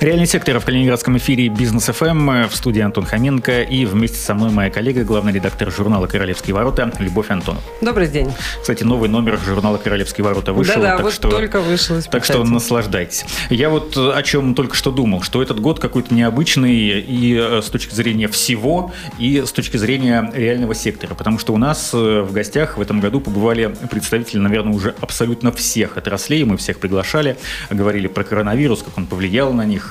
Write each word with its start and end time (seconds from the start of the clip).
Реальный 0.00 0.26
сектор 0.26 0.58
в 0.58 0.64
Калининградском 0.64 1.16
эфире 1.18 1.48
Бизнес 1.48 1.84
ФМ 1.84 2.48
в 2.48 2.56
студии 2.56 2.80
Антон 2.80 3.04
Хоменко 3.04 3.62
и 3.62 3.84
вместе 3.84 4.18
со 4.18 4.34
мной 4.34 4.50
моя 4.50 4.68
коллега, 4.68 5.04
главный 5.04 5.32
редактор 5.32 5.70
журнала 5.70 6.06
«Королевские 6.06 6.54
ворота» 6.54 6.92
Любовь 6.98 7.30
Антонов. 7.30 7.62
Добрый 7.80 8.08
день. 8.08 8.32
Кстати, 8.60 8.82
новый 8.82 9.08
номер 9.08 9.38
журнала 9.38 9.78
«Королевские 9.78 10.24
ворота» 10.24 10.52
вышел. 10.52 10.74
Да-да, 10.74 10.96
так 10.96 11.04
вот 11.04 11.12
что, 11.12 11.30
только 11.30 11.60
вышел 11.60 11.96
из 11.96 12.06
Так 12.06 12.24
что 12.24 12.42
наслаждайтесь. 12.44 13.24
Я 13.50 13.70
вот 13.70 13.96
о 13.96 14.22
чем 14.22 14.54
только 14.54 14.74
что 14.74 14.90
думал, 14.90 15.22
что 15.22 15.42
этот 15.42 15.60
год 15.60 15.78
какой-то 15.78 16.12
необычный 16.12 17.00
и 17.00 17.36
э, 17.36 17.62
с 17.62 17.70
точки 17.70 17.94
зрения 17.94 18.28
всего, 18.28 18.92
и 19.18 19.42
с 19.46 19.52
точки 19.52 19.76
зрения 19.76 20.30
реального 20.34 20.74
сектора. 20.74 21.14
Потому 21.14 21.38
что 21.38 21.54
у 21.54 21.56
нас 21.56 21.90
э, 21.94 22.22
в 22.22 22.32
гостях 22.32 22.78
в 22.78 22.80
этом 22.80 23.00
году 23.00 23.20
побывали 23.20 23.74
представители, 23.90 24.38
наверное, 24.38 24.74
уже 24.74 24.94
абсолютно 25.00 25.52
всех 25.52 25.96
отраслей. 25.96 26.44
Мы 26.44 26.56
всех 26.56 26.78
приглашали, 26.78 27.36
говорили 27.70 28.08
про 28.08 28.24
коронавирус, 28.24 28.82
как 28.82 28.98
он 28.98 29.06
повлиял 29.06 29.52
на 29.52 29.64
них. 29.64 29.83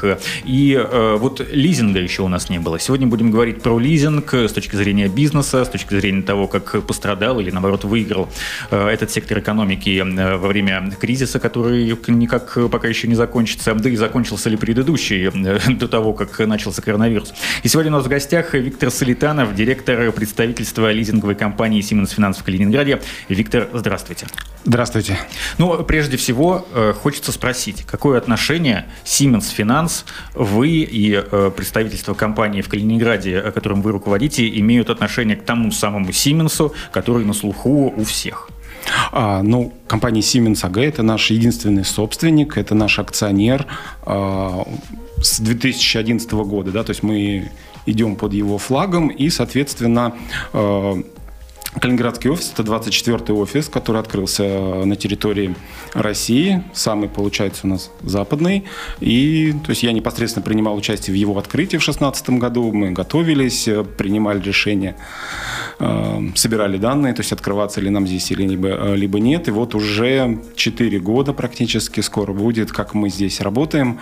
И 0.43 0.73
э, 0.73 1.15
вот 1.17 1.45
лизинга 1.51 1.99
еще 1.99 2.23
у 2.23 2.27
нас 2.27 2.49
не 2.49 2.59
было. 2.59 2.79
Сегодня 2.79 3.07
будем 3.07 3.31
говорить 3.31 3.61
про 3.61 3.77
лизинг 3.77 4.33
с 4.33 4.51
точки 4.51 4.75
зрения 4.75 5.07
бизнеса, 5.07 5.65
с 5.65 5.69
точки 5.69 5.93
зрения 5.93 6.21
того, 6.21 6.47
как 6.47 6.83
пострадал 6.85 7.39
или, 7.39 7.51
наоборот, 7.51 7.83
выиграл 7.83 8.29
э, 8.71 8.87
этот 8.87 9.11
сектор 9.11 9.39
экономики 9.39 10.01
э, 10.01 10.37
во 10.37 10.47
время 10.47 10.91
кризиса, 10.99 11.39
который 11.39 11.97
никак 12.07 12.57
пока 12.71 12.87
еще 12.87 13.07
не 13.07 13.15
закончится, 13.15 13.73
да 13.73 13.89
и 13.89 13.95
закончился 13.95 14.49
ли 14.49 14.57
предыдущий 14.57 15.27
э, 15.27 15.59
до 15.73 15.87
того, 15.87 16.13
как 16.13 16.39
начался 16.39 16.81
коронавирус. 16.81 17.33
И 17.63 17.67
сегодня 17.67 17.91
у 17.91 17.95
нас 17.95 18.05
в 18.05 18.09
гостях 18.09 18.53
Виктор 18.53 18.91
Солитанов, 18.91 19.55
директор 19.55 20.11
представительства 20.11 20.91
лизинговой 20.91 21.35
компании 21.35 21.81
Siemens 21.81 22.15
Finance 22.15 22.39
в 22.39 22.43
Калининграде. 22.43 23.01
Виктор, 23.29 23.69
здравствуйте. 23.73 24.27
Здравствуйте. 24.65 25.19
Ну, 25.57 25.83
прежде 25.83 26.15
всего, 26.15 26.65
э, 26.73 26.93
хочется 26.93 27.33
спросить, 27.33 27.83
какое 27.85 28.17
отношение 28.17 28.85
Siemens 29.03 29.53
Finance 29.83 30.05
вы 30.33 30.69
и 30.69 31.13
э, 31.13 31.51
представительство 31.55 32.13
компании 32.13 32.61
в 32.61 32.69
Калининграде, 32.69 33.35
э, 33.35 33.51
которым 33.51 33.81
вы 33.81 33.91
руководите, 33.91 34.47
имеют 34.59 34.89
отношение 34.89 35.35
к 35.35 35.43
тому 35.43 35.71
самому 35.71 36.09
Siemens, 36.09 36.71
который 36.91 37.25
на 37.25 37.33
слуху 37.33 37.93
у 37.95 38.03
всех? 38.03 38.49
А, 39.11 39.41
ну, 39.43 39.73
компания 39.87 40.21
Siemens 40.21 40.63
AG– 40.63 40.81
это 40.85 41.03
наш 41.03 41.31
единственный 41.31 41.85
собственник, 41.85 42.57
это 42.57 42.75
наш 42.75 42.99
акционер 42.99 43.65
а, 44.05 44.65
с 45.21 45.39
2011 45.39 46.31
года, 46.31 46.71
да, 46.71 46.83
то 46.83 46.91
есть 46.91 47.03
мы 47.03 47.49
идем 47.85 48.15
под 48.15 48.33
его 48.33 48.57
флагом, 48.57 49.07
и, 49.07 49.29
соответственно, 49.29 50.13
а, 50.51 51.01
Калининградский 51.79 52.29
офис– 52.29 52.51
это 52.53 52.63
24-й 52.63 53.33
офис, 53.33 53.67
который 53.67 53.99
открылся 53.99 54.43
на 54.43 54.95
территории 54.95 55.55
России, 55.93 56.63
самый, 56.73 57.09
получается, 57.09 57.61
у 57.65 57.67
нас 57.67 57.91
западный. 58.01 58.65
И 58.99 59.53
то 59.63 59.71
есть 59.71 59.83
я 59.83 59.91
непосредственно 59.91 60.45
принимал 60.45 60.75
участие 60.75 61.13
в 61.15 61.17
его 61.17 61.37
открытии 61.37 61.77
в 61.77 61.83
2016 61.83 62.29
году. 62.31 62.71
Мы 62.71 62.91
готовились, 62.91 63.67
э, 63.67 63.83
принимали 63.83 64.41
решение, 64.41 64.95
э, 65.79 66.19
собирали 66.35 66.77
данные, 66.77 67.13
то 67.13 67.21
есть 67.21 67.31
открываться 67.31 67.81
ли 67.81 67.89
нам 67.89 68.07
здесь 68.07 68.31
или 68.31 68.47
либо, 68.47 68.67
э, 68.67 68.95
либо 68.95 69.19
нет. 69.19 69.47
И 69.47 69.51
вот 69.51 69.73
уже 69.73 70.39
4 70.55 70.99
года 70.99 71.33
практически 71.33 72.01
скоро 72.01 72.33
будет, 72.33 72.71
как 72.71 72.93
мы 72.93 73.09
здесь 73.09 73.41
работаем. 73.41 73.99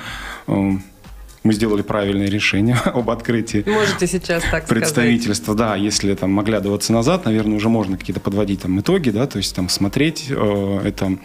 Мы 1.44 1.54
сделали 1.54 1.82
правильное 1.82 2.28
решение 2.28 2.76
об 2.86 3.10
открытии 3.10 3.64
Можете 3.68 4.06
сейчас 4.06 4.44
так 4.44 4.64
сказать. 4.64 4.68
представительства, 4.68 5.56
да, 5.56 5.76
если 5.76 6.14
там 6.14 6.40
оглядываться 6.40 6.94
назад, 6.94 7.26
наверное, 7.26 7.58
уже 7.58 7.68
можно 7.68 7.98
какие-то 7.98 8.20
подводить 8.20 8.62
там 8.62 8.80
итоги, 8.80 9.10
да, 9.10 9.26
то 9.26 9.38
есть 9.38 9.56
там 9.56 9.68
смотреть, 9.70 10.28
э, 10.30 10.82
это 10.86 11.18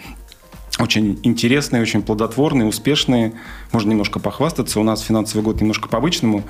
очень 0.78 1.18
интересные, 1.22 1.82
очень 1.82 2.02
плодотворные, 2.02 2.66
успешные. 2.66 3.34
Можно 3.72 3.90
немножко 3.90 4.20
похвастаться. 4.20 4.78
У 4.80 4.82
нас 4.82 5.00
финансовый 5.00 5.42
год 5.42 5.60
немножко 5.60 5.88
по-обычному 5.88 6.44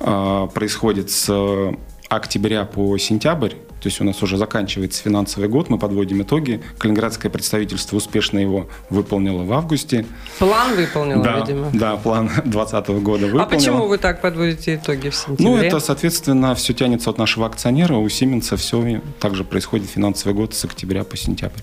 э, 0.00 0.48
происходит 0.54 1.10
с 1.10 1.74
октября 2.08 2.64
по 2.64 2.96
сентябрь. 2.98 3.54
То 3.80 3.88
есть 3.88 4.00
у 4.00 4.04
нас 4.04 4.22
уже 4.22 4.36
заканчивается 4.36 5.02
финансовый 5.02 5.48
год, 5.48 5.68
мы 5.68 5.78
подводим 5.78 6.22
итоги. 6.22 6.62
Калининградское 6.78 7.30
представительство 7.30 7.96
успешно 7.96 8.38
его 8.38 8.68
выполнило 8.90 9.42
в 9.42 9.52
августе. 9.52 10.06
План 10.38 10.74
выполнила, 10.74 11.22
да, 11.22 11.40
видимо. 11.40 11.70
да, 11.72 11.96
план 11.96 12.28
2020 12.44 12.88
года 13.02 13.26
выполнил. 13.26 13.40
А 13.40 13.46
почему 13.46 13.86
вы 13.86 13.98
так 13.98 14.20
подводите 14.20 14.76
итоги 14.76 15.10
в 15.10 15.14
сентябре? 15.14 15.44
Ну, 15.44 15.56
это, 15.56 15.78
соответственно, 15.80 16.54
все 16.54 16.72
тянется 16.72 17.10
от 17.10 17.18
нашего 17.18 17.46
акционера. 17.46 17.94
У 17.94 18.08
Сименса 18.08 18.56
все 18.56 19.00
также 19.20 19.44
происходит 19.44 19.88
финансовый 19.88 20.32
год 20.32 20.54
с 20.54 20.64
октября 20.64 21.04
по 21.04 21.16
сентябрь. 21.16 21.60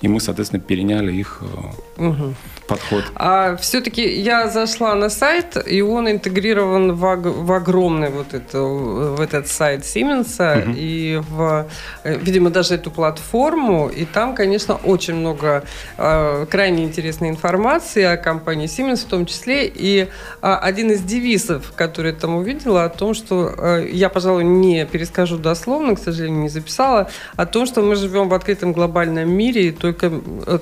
И 0.00 0.08
мы, 0.08 0.20
соответственно, 0.20 0.60
переняли 0.60 1.12
их 1.12 1.40
э, 1.40 2.02
Мгм. 2.02 2.34
подход. 2.66 3.04
А 3.14 3.56
все-таки 3.56 4.02
я 4.02 4.48
зашла 4.48 4.94
на 4.94 5.08
сайт, 5.08 5.56
и 5.66 5.80
он 5.82 6.10
интегрирован 6.10 6.92
в, 6.92 7.16
в 7.16 7.52
огромный 7.52 8.10
вот 8.10 8.34
это, 8.34 8.60
в 8.60 9.20
этот 9.20 9.48
сайт 9.48 9.84
Сименса, 9.86 10.62
и 10.76 11.20
в, 11.30 11.66
э, 12.02 12.18
видимо, 12.18 12.50
даже 12.50 12.74
эту 12.74 12.90
платформу. 12.90 13.88
И 13.88 14.04
там, 14.04 14.34
конечно, 14.34 14.74
очень 14.74 15.14
много 15.14 15.62
э, 15.96 16.46
крайне 16.50 16.84
интересной 16.84 17.28
информации 17.30 18.02
о 18.02 18.16
компании 18.16 18.66
Siemens 18.66 19.06
в 19.06 19.08
том 19.08 19.24
числе. 19.26 19.66
И 19.66 20.08
а, 20.42 20.58
один 20.58 20.90
из 20.90 21.00
девизов, 21.02 21.72
который 21.76 22.12
я 22.12 22.18
там 22.18 22.36
увидела, 22.36 22.84
о 22.84 22.88
том, 22.88 23.14
что 23.14 23.54
э, 23.56 23.88
я, 23.90 24.08
пожалуй, 24.08 24.44
не 24.44 24.84
перескажу 24.84 25.38
дословно, 25.38 25.94
к 25.94 25.98
сожалению, 25.98 26.42
не 26.42 26.48
записала, 26.48 27.08
о 27.36 27.46
том, 27.46 27.64
что 27.66 27.80
мы 27.80 27.94
живем 27.94 28.28
в 28.28 28.34
открытом 28.34 28.72
глобальном 28.72 29.30
мире, 29.30 29.68
и 29.68 29.70
только, 29.84 30.10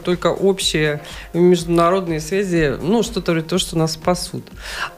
только 0.05 0.27
общие 0.33 1.01
международные 1.33 2.19
связи, 2.19 2.77
ну, 2.83 3.05
что-то 3.05 3.41
того, 3.43 3.61
что 3.61 3.79
нас 3.79 3.93
спасут. 3.93 4.43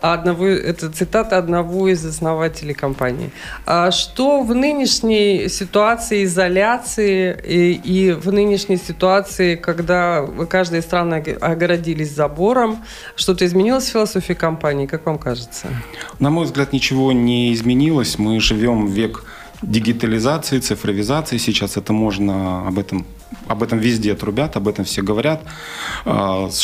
А 0.00 0.14
одного, 0.14 0.46
это 0.46 0.90
цитата 0.90 1.36
одного 1.36 1.88
из 1.88 2.02
основателей 2.06 2.72
компании. 2.72 3.32
А 3.66 3.90
что 3.90 4.42
в 4.42 4.54
нынешней 4.54 5.50
ситуации 5.50 6.24
изоляции 6.24 7.38
и, 7.46 7.72
и 7.72 8.12
в 8.12 8.32
нынешней 8.32 8.78
ситуации, 8.78 9.56
когда 9.56 10.26
каждая 10.48 10.80
страна 10.80 11.16
огородились 11.42 12.14
забором, 12.14 12.82
что-то 13.16 13.44
изменилось 13.44 13.84
в 13.84 13.92
философии 13.92 14.32
компании, 14.32 14.86
как 14.86 15.04
вам 15.04 15.18
кажется? 15.18 15.68
На 16.18 16.30
мой 16.30 16.46
взгляд, 16.46 16.72
ничего 16.72 17.12
не 17.12 17.52
изменилось. 17.52 18.18
Мы 18.18 18.40
живем 18.40 18.86
в 18.86 18.90
век 18.90 19.24
дигитализации, 19.62 20.58
цифровизации. 20.60 21.38
Сейчас 21.38 21.76
это 21.76 21.92
можно, 21.92 22.66
об 22.66 22.78
этом, 22.78 23.06
об 23.48 23.62
этом 23.62 23.78
везде 23.78 24.14
трубят, 24.14 24.56
об 24.56 24.68
этом 24.68 24.84
все 24.84 25.02
говорят. 25.02 25.42
А, 26.04 26.48
С 26.50 26.58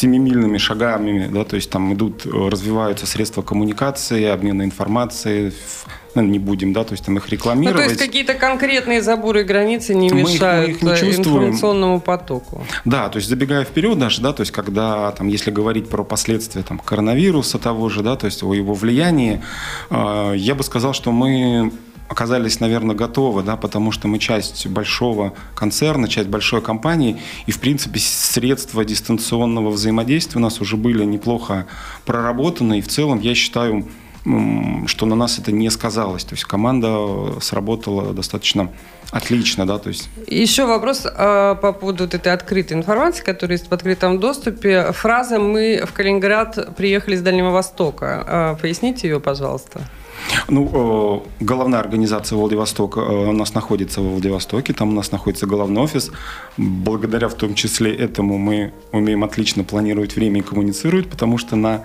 семимильными 0.00 0.56
шагами, 0.58 1.28
да, 1.30 1.44
то 1.44 1.56
есть 1.56 1.68
там 1.70 1.92
идут, 1.92 2.24
э, 2.24 2.30
развиваются 2.30 3.06
средства 3.06 3.42
коммуникации, 3.42 4.24
обмена 4.24 4.62
информацией, 4.62 5.52
ну, 6.14 6.22
не 6.22 6.38
будем, 6.38 6.72
да, 6.72 6.84
то 6.84 6.92
есть 6.92 7.04
там 7.04 7.16
их 7.18 7.24
Ну, 7.26 7.30
рекламировать. 7.32 7.76
то 7.84 7.90
есть 7.90 8.00
какие-то 8.00 8.32
конкретные 8.34 9.02
заборы 9.02 9.42
и 9.42 9.44
границы 9.44 9.94
не 9.94 10.08
Мы 10.10 10.20
их- 10.20 10.24
мы 10.26 10.32
мешают 10.32 10.70
их 10.70 10.82
не 10.82 10.90
э, 10.90 10.96
чувствуем. 10.96 11.38
информационному 11.48 12.00
потоку. 12.00 12.64
Да, 12.86 13.08
то 13.10 13.18
есть 13.18 13.28
забегая 13.28 13.64
вперед 13.64 13.98
даже, 13.98 14.22
да, 14.22 14.32
то 14.32 14.40
есть 14.40 14.52
когда, 14.52 15.10
там, 15.12 15.28
если 15.28 15.50
говорить 15.50 15.88
про 15.90 16.02
последствия 16.02 16.62
там, 16.62 16.78
коронавируса 16.78 17.58
того 17.58 17.88
же, 17.90 18.02
да, 18.02 18.16
то 18.16 18.24
есть 18.26 18.42
о 18.42 18.54
его 18.54 18.72
влиянии, 18.74 19.42
э, 19.90 20.34
я 20.36 20.54
бы 20.54 20.62
сказал, 20.62 20.94
что 20.94 21.12
мы 21.12 21.72
оказались, 22.10 22.58
наверное, 22.58 22.96
готовы, 22.96 23.44
да, 23.44 23.56
потому 23.56 23.92
что 23.92 24.08
мы 24.08 24.18
часть 24.18 24.66
большого 24.66 25.32
концерна, 25.54 26.08
часть 26.08 26.28
большой 26.28 26.60
компании, 26.60 27.20
и, 27.46 27.52
в 27.52 27.60
принципе, 27.60 28.00
средства 28.00 28.84
дистанционного 28.84 29.70
взаимодействия 29.70 30.38
у 30.38 30.42
нас 30.42 30.60
уже 30.60 30.76
были 30.76 31.04
неплохо 31.04 31.66
проработаны, 32.04 32.80
и 32.80 32.80
в 32.80 32.88
целом, 32.88 33.20
я 33.20 33.34
считаю, 33.36 33.86
что 34.86 35.06
на 35.06 35.14
нас 35.14 35.38
это 35.38 35.50
не 35.52 35.70
сказалось. 35.70 36.24
То 36.24 36.34
есть 36.34 36.44
команда 36.44 37.40
сработала 37.40 38.12
достаточно 38.12 38.70
отлично, 39.12 39.66
да, 39.66 39.78
то 39.78 39.88
есть 39.88 40.10
Еще 40.26 40.66
вопрос 40.66 41.06
а, 41.06 41.54
по 41.54 41.72
поводу 41.72 42.04
вот 42.04 42.14
этой 42.14 42.32
открытой 42.32 42.76
информации, 42.76 43.22
которая 43.22 43.56
есть 43.56 43.70
в 43.70 43.72
открытом 43.72 44.20
доступе. 44.20 44.92
Фраза 44.92 45.38
«Мы 45.38 45.84
в 45.86 45.92
Калининград 45.92 46.76
приехали 46.76 47.16
с 47.16 47.22
Дальнего 47.22 47.50
Востока». 47.50 48.24
А, 48.26 48.54
Поясните 48.56 49.08
ее, 49.08 49.20
пожалуйста. 49.20 49.80
Ну, 50.48 51.24
э, 51.40 51.44
головная 51.44 51.80
организация 51.80 52.36
Владивосток 52.36 52.96
э, 52.96 53.00
у 53.00 53.32
нас 53.32 53.54
находится 53.54 54.00
во 54.00 54.10
Владивостоке, 54.10 54.72
там 54.72 54.90
у 54.90 54.92
нас 54.92 55.12
находится 55.12 55.46
головной 55.46 55.84
офис. 55.84 56.10
Благодаря 56.56 57.28
в 57.28 57.34
том 57.34 57.54
числе 57.54 57.94
этому 57.94 58.38
мы 58.38 58.72
умеем 58.92 59.24
отлично 59.24 59.64
планировать 59.64 60.16
время 60.16 60.40
и 60.40 60.42
коммуницировать, 60.42 61.08
потому 61.08 61.38
что 61.38 61.56
на 61.56 61.84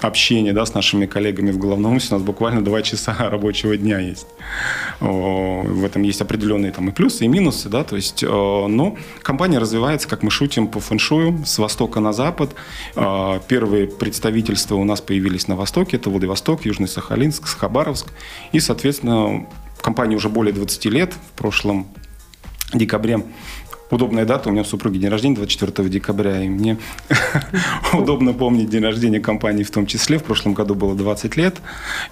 общения 0.00 0.52
да, 0.52 0.66
с 0.66 0.74
нашими 0.74 1.06
коллегами 1.06 1.50
в 1.50 1.58
головном 1.58 1.96
офисе. 1.96 2.14
У 2.14 2.18
нас 2.18 2.26
буквально 2.26 2.64
два 2.64 2.82
часа 2.82 3.14
рабочего 3.30 3.76
дня 3.76 3.98
есть. 3.98 4.26
В 5.00 5.84
этом 5.84 6.02
есть 6.02 6.20
определенные 6.20 6.72
там 6.72 6.88
и 6.88 6.92
плюсы, 6.92 7.24
и 7.24 7.28
минусы. 7.28 7.68
Да, 7.68 7.84
то 7.84 7.96
есть, 7.96 8.22
но 8.22 8.96
компания 9.22 9.58
развивается, 9.58 10.08
как 10.08 10.22
мы 10.22 10.30
шутим, 10.30 10.68
по 10.68 10.80
фэншую 10.80 11.44
с 11.44 11.58
востока 11.58 12.00
на 12.00 12.12
запад. 12.12 12.54
Первые 12.94 13.86
представительства 13.86 14.76
у 14.76 14.84
нас 14.84 15.00
появились 15.00 15.48
на 15.48 15.56
востоке. 15.56 15.96
Это 15.96 16.10
Владивосток, 16.10 16.64
Южный 16.64 16.88
Сахалинск, 16.88 17.46
Хабаровск. 17.46 18.08
И, 18.52 18.60
соответственно, 18.60 19.46
компании 19.80 20.16
уже 20.16 20.28
более 20.28 20.52
20 20.52 20.84
лет. 20.86 21.12
В 21.12 21.38
прошлом 21.38 21.86
декабре 22.72 23.24
удобная 23.90 24.24
дата. 24.24 24.48
У 24.48 24.52
меня 24.52 24.62
у 24.62 24.64
супруги 24.64 24.98
день 24.98 25.10
рождения 25.10 25.36
24 25.36 25.88
декабря, 25.88 26.42
и 26.42 26.48
мне 26.48 26.78
удобно 27.92 28.32
помнить 28.32 28.68
день 28.68 28.82
рождения 28.82 29.20
компании 29.20 29.64
в 29.64 29.70
том 29.70 29.86
числе. 29.86 30.18
В 30.18 30.24
прошлом 30.24 30.54
году 30.54 30.74
было 30.74 30.94
20 30.94 31.36
лет, 31.36 31.60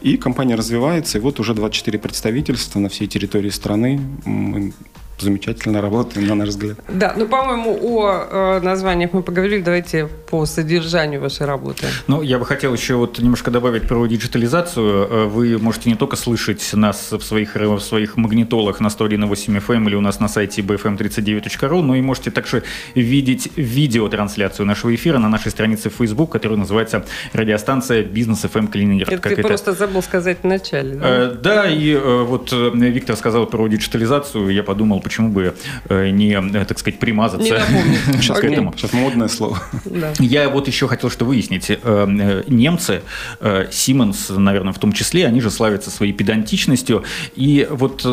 и 0.00 0.16
компания 0.16 0.54
развивается, 0.54 1.18
и 1.18 1.20
вот 1.20 1.40
уже 1.40 1.54
24 1.54 1.98
представительства 1.98 2.78
на 2.78 2.88
всей 2.88 3.06
территории 3.06 3.50
страны. 3.50 4.00
Мы 4.24 4.72
замечательно 5.18 5.80
работаем, 5.80 6.26
на 6.26 6.34
наш 6.34 6.48
взгляд. 6.50 6.76
Да, 6.88 7.14
ну, 7.16 7.26
по-моему, 7.26 7.78
о 7.82 8.58
э, 8.58 8.60
названиях 8.60 9.12
мы 9.12 9.22
поговорили. 9.22 9.62
Давайте 9.62 10.08
по 10.30 10.46
содержанию 10.46 11.20
вашей 11.20 11.46
работы. 11.46 11.86
Ну, 12.06 12.22
я 12.22 12.38
бы 12.38 12.46
хотел 12.46 12.72
еще 12.72 12.94
вот 12.94 13.18
немножко 13.18 13.50
добавить 13.50 13.88
про 13.88 14.06
диджитализацию. 14.06 15.08
Э, 15.10 15.24
вы 15.26 15.58
можете 15.58 15.90
не 15.90 15.96
только 15.96 16.16
слышать 16.16 16.68
нас 16.74 17.12
в 17.12 17.22
своих, 17.22 17.54
в 17.54 17.80
своих 17.80 18.16
магнитолах 18.16 18.80
на 18.80 18.88
101.8 18.88 19.60
FM 19.60 19.88
или 19.88 19.94
у 19.94 20.00
нас 20.00 20.20
на 20.20 20.28
сайте 20.28 20.62
bfm39.ru, 20.62 21.82
но 21.82 21.94
и 21.94 22.00
можете 22.00 22.30
также 22.30 22.62
видеть 22.94 23.50
видеотрансляцию 23.56 24.66
нашего 24.66 24.94
эфира 24.94 25.18
на 25.18 25.28
нашей 25.28 25.50
странице 25.50 25.90
в 25.90 25.94
Facebook, 25.94 26.32
которая 26.32 26.58
называется 26.58 27.04
радиостанция 27.32 28.02
«Бизнес 28.02 28.44
FM 28.44 28.68
Калининград». 28.68 29.12
Это 29.12 29.22
как 29.22 29.34
ты 29.34 29.40
это... 29.40 29.48
просто 29.48 29.72
забыл 29.72 30.02
сказать 30.02 30.38
в 30.42 30.46
начале. 30.46 30.96
Да, 30.96 31.08
э, 31.08 31.34
да 31.34 31.70
и 31.70 31.92
э, 31.92 32.22
вот 32.22 32.52
э, 32.52 32.70
Виктор 32.74 33.16
сказал 33.16 33.46
про 33.46 33.66
диджитализацию, 33.68 34.48
я 34.50 34.62
подумал, 34.62 35.00
почему 35.04 35.28
бы 35.28 35.54
э, 35.88 36.10
не, 36.10 36.32
э, 36.32 36.64
так 36.64 36.78
сказать, 36.78 36.98
примазаться 36.98 37.48
не 37.48 38.20
сейчас 38.22 38.40
к 38.40 38.44
этому. 38.44 38.72
Сейчас 38.76 38.92
модное 38.92 39.28
слово. 39.28 39.62
Да. 39.84 40.12
Я 40.18 40.48
вот 40.48 40.66
еще 40.66 40.88
хотел 40.88 41.10
что 41.10 41.24
выяснить. 41.24 41.70
Э, 41.70 42.42
немцы, 42.48 43.02
Siemens, 43.40 44.36
наверное, 44.36 44.72
в 44.72 44.78
том 44.78 44.92
числе, 44.92 45.26
они 45.26 45.40
же 45.40 45.50
славятся 45.50 45.90
своей 45.90 46.12
педантичностью. 46.12 47.04
И 47.36 47.68
вот 47.70 48.06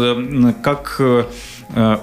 как 0.62 1.02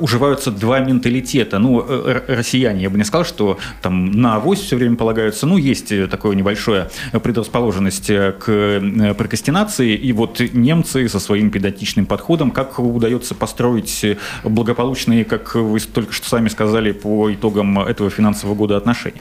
уживаются 0.01 0.51
два 0.51 0.81
менталитета. 0.81 1.59
Ну, 1.59 1.85
э, 1.87 2.23
россияне, 2.29 2.83
я 2.83 2.91
бы 2.91 2.99
не 2.99 3.05
сказал, 3.05 3.25
что 3.25 3.59
там 3.83 4.11
на 4.13 4.37
авось 4.37 4.61
все 4.61 4.77
время 4.77 4.97
полагаются. 4.97 5.47
Ну, 5.47 5.57
есть 5.57 5.93
такое 6.11 6.37
небольшое 6.37 6.91
предрасположенность 7.13 8.07
к 8.07 8.81
прокрастинации. 9.17 9.95
И 9.95 10.13
вот 10.13 10.41
немцы 10.41 11.09
со 11.09 11.21
своим 11.21 11.51
педантичным 11.51 12.07
подходом, 12.07 12.51
как 12.51 12.79
удается 12.79 13.35
построить 13.35 14.05
благополучные, 14.45 15.25
как 15.25 15.55
вы 15.55 15.81
только 15.81 16.13
что 16.13 16.29
сами 16.29 16.49
сказали, 16.49 16.93
по 16.93 17.33
итогам 17.33 17.79
этого 17.79 18.11
финансового 18.11 18.55
года 18.55 18.77
отношения? 18.77 19.21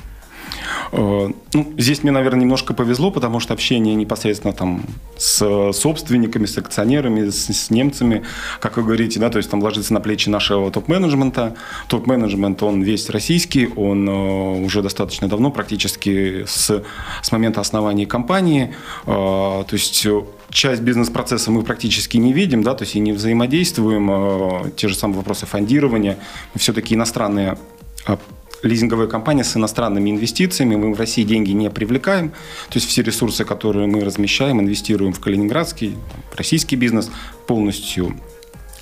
Э, 0.92 1.30
ну, 1.54 1.74
здесь 1.78 2.04
мне, 2.04 2.12
наверное, 2.12 2.42
немножко 2.42 2.74
повезло, 2.74 3.12
потому 3.12 3.40
что 3.40 3.54
общение 3.54 3.96
непосредственно 3.96 4.54
там 4.54 4.84
с 5.18 5.72
собственниками, 5.74 6.46
с 6.46 6.58
акционерами, 6.58 7.30
с, 7.30 7.48
с 7.48 7.70
немцами, 7.70 8.24
как 8.60 8.78
вы 8.78 8.84
говорите, 8.84 9.20
да, 9.20 9.30
то 9.30 9.38
есть 9.38 9.50
там 9.50 9.62
ложится 9.62 9.94
на 9.94 10.00
плечи 10.00 10.30
нашего 10.30 10.72
топ-менеджмента. 10.72 11.56
Топ-менеджмент, 11.88 12.62
он 12.64 12.82
весь 12.82 13.10
российский, 13.10 13.68
он 13.76 14.08
э, 14.08 14.66
уже 14.66 14.82
достаточно 14.82 15.28
давно, 15.28 15.52
практически 15.52 16.46
с, 16.46 16.84
с 17.22 17.32
момента 17.32 17.62
основания 17.62 18.06
компании. 18.06 18.74
Э, 19.06 19.64
то 19.68 19.74
есть 19.74 20.08
часть 20.50 20.82
бизнес-процесса 20.82 21.52
мы 21.52 21.64
практически 21.64 22.18
не 22.18 22.34
видим, 22.34 22.64
да, 22.64 22.74
то 22.74 22.84
есть 22.84 22.96
и 22.96 23.00
не 23.00 23.12
взаимодействуем. 23.12 24.72
Те 24.76 24.88
же 24.88 24.96
самые 24.96 25.18
вопросы 25.18 25.46
фондирования. 25.46 26.18
Все-таки 26.56 26.96
иностранные 26.96 27.58
лизинговая 28.64 29.08
компания 29.08 29.44
с 29.44 29.56
иностранными 29.56 30.10
инвестициями. 30.10 30.76
Мы 30.76 30.94
в 30.94 31.00
России 31.00 31.24
деньги 31.24 31.52
не 31.52 31.70
привлекаем. 31.70 32.30
То 32.70 32.76
есть 32.76 32.88
все 32.88 33.02
ресурсы, 33.02 33.46
которые 33.46 33.88
мы 33.88 34.04
размещаем, 34.04 34.60
инвестируем 34.60 35.14
в 35.14 35.20
калининградский, 35.20 35.96
в 36.32 36.38
российский 36.38 36.76
бизнес 36.76 37.10
полностью 37.48 38.16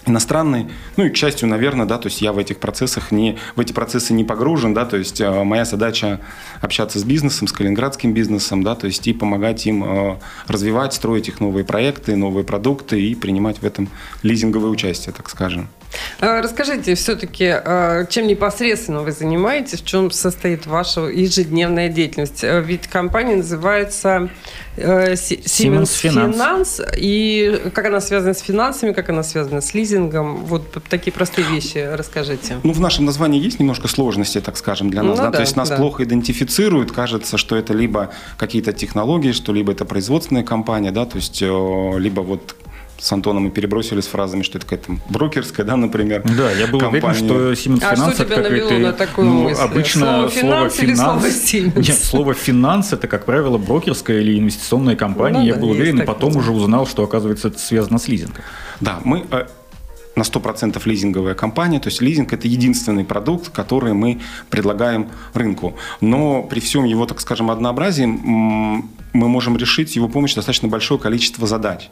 иностранный. 0.06 0.68
Ну 0.98 1.06
и, 1.06 1.10
к 1.10 1.18
счастью, 1.18 1.50
наверное, 1.50 1.86
да, 1.86 1.98
то 1.98 2.08
есть 2.08 2.22
я 2.22 2.32
в 2.32 2.38
этих 2.38 2.60
процессах 2.60 3.12
не, 3.12 3.38
в 3.56 3.60
эти 3.60 3.74
процессы 3.74 4.14
не 4.14 4.24
погружен, 4.24 4.74
да, 4.74 4.86
то 4.86 4.98
есть 4.98 5.20
э, 5.20 5.44
моя 5.44 5.66
задача 5.66 6.22
общаться 6.62 7.00
с 7.00 7.04
бизнесом, 7.04 7.48
с 7.48 7.52
калининградским 7.52 8.14
бизнесом, 8.14 8.64
да, 8.64 8.76
то 8.76 8.88
есть 8.88 9.08
и 9.08 9.14
помогать 9.14 9.66
им 9.66 9.84
э, 9.84 10.18
развивать, 10.48 10.94
строить 10.94 11.28
их 11.28 11.40
новые 11.40 11.66
проекты, 11.66 12.16
новые 12.16 12.44
продукты 12.44 13.02
и 13.02 13.16
принимать 13.16 13.60
в 13.60 13.66
этом 13.66 13.90
лизинговое 14.22 14.70
участие, 14.70 15.14
так 15.14 15.30
скажем. 15.30 15.70
А, 16.20 16.42
расскажите 16.42 16.96
все-таки, 16.96 17.46
а, 17.46 18.06
чем 18.06 18.28
непосредственно 18.28 19.02
вы 19.02 19.12
занимаетесь, 19.12 19.82
в 19.82 19.86
чем 19.86 20.12
состоит 20.12 20.66
ваша 20.66 21.02
ежедневная 21.02 21.90
деятельность? 21.90 22.44
А, 22.44 22.60
ведь 22.60 22.88
компания 22.88 23.36
называется 23.36 24.30
э, 24.78 25.14
Siemens 25.14 25.84
Finance. 25.84 26.86
И 26.98 27.70
как 27.74 27.86
она 27.86 28.02
связана 28.02 28.34
с 28.34 28.40
финансами, 28.40 28.94
как 28.94 29.10
она 29.10 29.24
связана 29.24 29.62
с 29.62 29.74
лизингом? 29.74 30.46
Вот 30.46 30.78
такие 30.90 31.12
простые 31.12 31.48
вещи 31.48 31.78
расскажите. 31.78 32.58
Ну, 32.64 32.74
в 32.74 32.80
нашем 32.80 33.06
названии 33.06 33.42
есть 33.42 33.60
немножко 33.60 33.88
сложности, 33.88 34.42
так 34.42 34.58
скажем, 34.58 34.90
для 34.90 35.04
нас. 35.04 35.18
Ну, 35.18 35.24
да? 35.24 35.32
Да, 35.32 35.38
То 35.38 35.42
есть 35.42 35.56
нас 35.56 35.70
да. 35.70 35.78
плохо 35.78 36.04
идентифицируют. 36.04 36.92
Кажется, 36.92 37.38
что 37.38 37.56
это 37.56 37.74
либо 37.74 38.12
какие-то 38.38 38.74
технологии, 38.74 39.32
что 39.32 39.54
либо 39.54 39.72
это 39.72 39.86
производственная 39.86 40.44
компания, 40.44 40.92
да, 40.92 41.06
то 41.06 41.18
есть 41.18 41.42
э, 41.42 41.46
либо 41.98 42.22
вот 42.22 42.56
с 42.98 43.12
Антоном 43.12 43.44
мы 43.44 43.50
перебросились 43.50 44.08
фразами, 44.08 44.42
что 44.44 44.58
это 44.58 44.68
какая-то 44.68 45.00
брокерская, 45.10 45.66
да, 45.66 45.76
например. 45.76 46.24
Да, 46.24 46.52
я 46.52 46.68
был 46.68 46.80
компания. 46.80 47.22
уверен, 47.22 47.26
что 47.26 47.52
Siemens 47.52 47.84
а 47.84 47.94
Finance 47.94 48.14
что 48.14 48.26
тебя 48.26 48.38
навело 48.38 48.72
на 48.72 48.94
такую 48.94 49.28
ну, 49.28 49.44
мысль? 49.44 49.62
Обычно 49.62 50.30
слово 50.30 50.30
финанс, 50.30 50.76
слово 50.76 50.88
финанс, 50.88 51.50
слово 51.50 51.82
Нет, 51.82 52.00
слово 52.00 52.34
финанс 52.34 52.94
это, 52.94 53.08
как 53.08 53.26
правило, 53.26 53.58
брокерская 53.58 54.22
или 54.22 54.40
инвестиционная 54.40 54.96
компания. 54.96 55.40
Ну, 55.40 55.46
я 55.46 55.54
да, 55.56 55.60
был 55.60 55.70
уверен, 55.72 56.02
и 56.02 56.06
потом 56.06 56.36
уже 56.38 56.52
узнал, 56.52 56.88
что, 56.88 57.04
оказывается, 57.04 57.50
это 57.50 57.60
связано 57.60 58.00
с 58.00 58.08
лизингом. 58.08 58.44
Да, 58.80 59.00
мы 59.04 59.26
э, 59.32 59.46
на 60.16 60.22
100% 60.22 60.82
лизинговая 60.86 61.36
компания. 61.36 61.80
То 61.80 61.90
есть 61.90 62.02
лизинг– 62.02 62.34
это 62.34 62.48
единственный 62.48 63.06
продукт, 63.06 63.50
который 63.50 63.94
мы 63.94 64.22
предлагаем 64.50 65.10
рынку. 65.34 65.76
Но 66.02 66.44
при 66.44 66.60
всем 66.60 66.86
его, 66.86 67.06
так 67.06 67.22
скажем, 67.22 67.52
однообразии 67.52 68.06
мы 68.06 69.30
можем 69.30 69.56
решить 69.58 69.96
его 69.96 70.10
помощью 70.10 70.38
достаточно 70.38 70.68
большое 70.68 71.00
количество 71.00 71.48
задач. 71.48 71.90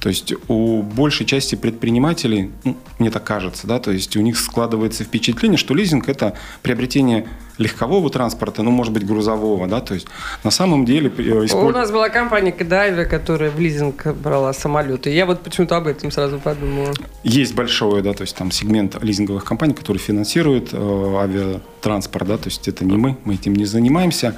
То 0.00 0.08
есть 0.08 0.34
у 0.48 0.82
большей 0.82 1.24
части 1.24 1.54
предпринимателей, 1.54 2.50
ну, 2.64 2.76
мне 2.98 3.10
так 3.10 3.24
кажется, 3.24 3.66
да, 3.66 3.78
то 3.78 3.90
есть 3.90 4.16
у 4.16 4.20
них 4.20 4.38
складывается 4.38 5.04
впечатление, 5.04 5.56
что 5.56 5.74
лизинг– 5.74 6.08
это 6.10 6.34
приобретение 6.62 7.26
легкового 7.58 8.08
транспорта, 8.10 8.62
ну, 8.62 8.70
может 8.70 8.92
быть, 8.92 9.06
грузового, 9.06 9.66
да, 9.66 9.80
то 9.80 9.94
есть 9.94 10.06
на 10.44 10.50
самом 10.50 10.84
деле... 10.84 11.12
Э, 11.18 11.44
использ... 11.44 11.52
У 11.52 11.70
нас 11.70 11.90
была 11.90 12.08
компания 12.08 12.52
Кадайвер, 12.52 13.06
которая 13.06 13.50
в 13.50 13.58
лизинг 13.58 14.06
брала 14.14 14.52
самолеты. 14.52 15.10
Я 15.10 15.26
вот 15.26 15.42
почему-то 15.42 15.76
об 15.76 15.86
этом 15.86 16.10
сразу 16.10 16.38
подумала. 16.38 16.94
Есть 17.24 17.54
большой, 17.54 18.02
да, 18.02 18.12
то 18.12 18.22
есть 18.22 18.36
там 18.36 18.50
сегмент 18.50 19.02
лизинговых 19.02 19.44
компаний, 19.44 19.74
которые 19.74 20.00
финансируют 20.00 20.70
э, 20.72 20.76
авиатранспорт, 20.76 22.28
да, 22.28 22.38
то 22.38 22.48
есть 22.48 22.68
это 22.68 22.84
не 22.84 22.96
мы, 22.96 23.16
мы 23.24 23.34
этим 23.34 23.54
не 23.54 23.64
занимаемся. 23.64 24.34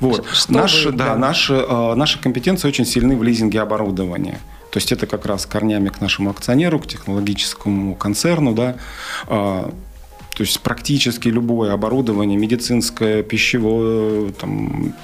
Вот. 0.00 0.26
Что 0.32 0.52
наши, 0.52 0.90
вы, 0.90 0.96
да, 0.96 1.10
да. 1.10 1.16
Наши, 1.16 1.54
э, 1.54 1.94
наши 1.94 2.20
компетенции 2.20 2.68
очень 2.68 2.84
сильны 2.84 3.16
в 3.16 3.22
лизинге 3.22 3.60
оборудования. 3.60 4.40
То 4.74 4.78
есть 4.78 4.90
это 4.90 5.06
как 5.06 5.24
раз 5.24 5.46
корнями 5.46 5.88
к 5.88 6.00
нашему 6.00 6.30
акционеру, 6.30 6.80
к 6.80 6.88
технологическому 6.88 7.94
концерну, 7.94 8.54
да, 8.54 8.74
а, 9.28 9.72
то 10.34 10.42
есть 10.42 10.60
практически 10.60 11.28
любое 11.28 11.72
оборудование, 11.72 12.36
медицинское, 12.36 13.22
пищевое, 13.22 14.32
там, 14.32 14.94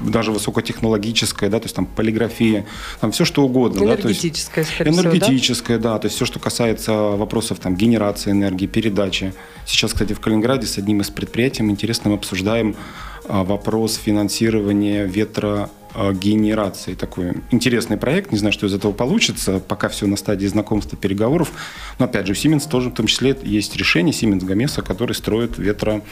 даже 0.00 0.32
высокотехнологическое, 0.32 1.50
да, 1.50 1.58
то 1.58 1.66
есть 1.66 1.76
там 1.76 1.86
полиграфия, 1.86 2.66
там 3.00 3.12
все 3.12 3.24
что 3.24 3.44
угодно. 3.44 3.84
Энергетическое, 3.84 4.64
да, 4.64 4.84
то 4.84 4.84
есть, 4.84 4.98
Энергетическое, 4.98 5.78
да? 5.78 5.92
да, 5.94 5.98
то 6.00 6.06
есть 6.06 6.16
все, 6.16 6.24
что 6.24 6.38
касается 6.38 6.92
вопросов 6.92 7.58
там 7.58 7.76
генерации 7.76 8.30
энергии, 8.30 8.66
передачи. 8.66 9.32
Сейчас, 9.66 9.92
кстати, 9.92 10.12
в 10.12 10.20
Калининграде 10.20 10.66
с 10.66 10.78
одним 10.78 11.00
из 11.00 11.10
предприятий 11.10 11.62
интересным 11.62 12.14
обсуждаем 12.14 12.70
а, 12.70 13.07
вопрос 13.28 13.96
финансирования 13.96 15.04
ветро 15.04 15.70
Э, 15.94 16.12
генерации. 16.12 16.94
Такой 16.94 17.32
интересный 17.50 17.96
проект. 17.96 18.30
Не 18.30 18.38
знаю, 18.38 18.52
что 18.52 18.66
из 18.66 18.74
этого 18.74 18.92
получится. 18.92 19.58
Пока 19.58 19.88
все 19.88 20.06
на 20.06 20.16
стадии 20.16 20.46
знакомства, 20.46 20.96
переговоров. 20.98 21.50
Но 21.98 22.04
опять 22.04 22.26
же, 22.26 22.34
у 22.34 22.36
Siemens 22.36 22.68
тоже 22.68 22.90
в 22.90 22.94
том 22.94 23.06
числе 23.06 23.36
есть 23.42 23.74
решение 23.76 24.12
Siemens 24.12 24.46
Gamesa, 24.46 24.82
который 24.82 25.14
строит 25.14 25.58
ветро 25.58 26.02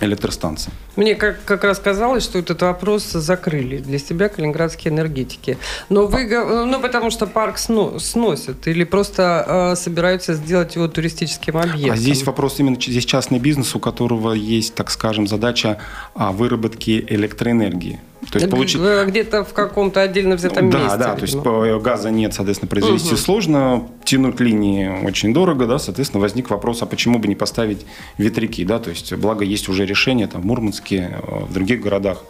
электростанции. 0.00 0.72
Мне 0.96 1.14
как, 1.14 1.44
как 1.44 1.64
раз 1.64 1.78
казалось, 1.78 2.24
что 2.24 2.38
этот 2.38 2.62
вопрос 2.62 3.04
закрыли 3.04 3.78
для 3.78 3.98
себя 3.98 4.28
калининградские 4.28 4.92
энергетики. 4.92 5.58
Но 5.88 6.06
вы, 6.06 6.26
ну 6.66 6.80
потому 6.80 7.10
что 7.10 7.26
парк 7.26 7.58
сно, 7.58 7.98
сносят 7.98 8.66
или 8.66 8.84
просто 8.84 9.72
э, 9.72 9.76
собираются 9.76 10.34
сделать 10.34 10.74
его 10.76 10.88
туристическим 10.88 11.56
объектом? 11.56 11.92
А 11.92 11.96
здесь 11.96 12.24
вопрос 12.24 12.60
именно, 12.60 12.76
здесь 12.80 13.04
частный 13.04 13.38
бизнес, 13.38 13.74
у 13.74 13.80
которого 13.80 14.32
есть, 14.32 14.74
так 14.74 14.90
скажем, 14.90 15.26
задача 15.26 15.78
а, 16.14 16.32
выработки 16.32 17.04
электроэнергии. 17.08 18.00
То 18.30 18.38
есть 18.38 18.50
получить... 18.50 18.80
Где-то 18.80 19.44
в 19.44 19.52
каком-то 19.52 20.00
отдельно 20.00 20.36
взятом 20.36 20.70
да, 20.70 20.78
месте. 20.78 20.98
Да, 20.98 21.04
да, 21.08 21.14
то 21.14 21.22
есть 21.22 21.36
газа 21.82 22.10
нет, 22.10 22.34
соответственно, 22.34 22.68
произвести 22.68 23.14
угу. 23.14 23.16
сложно, 23.16 23.88
тянуть 24.04 24.40
линии 24.40 25.04
очень 25.04 25.32
дорого, 25.32 25.66
да, 25.66 25.78
соответственно, 25.78 26.20
возник 26.20 26.50
вопрос, 26.50 26.82
а 26.82 26.86
почему 26.86 27.18
бы 27.18 27.28
не 27.28 27.34
поставить 27.34 27.86
ветряки, 28.18 28.64
да, 28.64 28.78
то 28.78 28.90
есть, 28.90 29.12
благо 29.14 29.44
есть 29.44 29.68
уже 29.68 29.86
решение 29.86 30.26
там 30.26 30.42
в 30.42 30.46
Мурманске, 30.46 31.18
в 31.22 31.52
других 31.52 31.80
городах, 31.80 32.22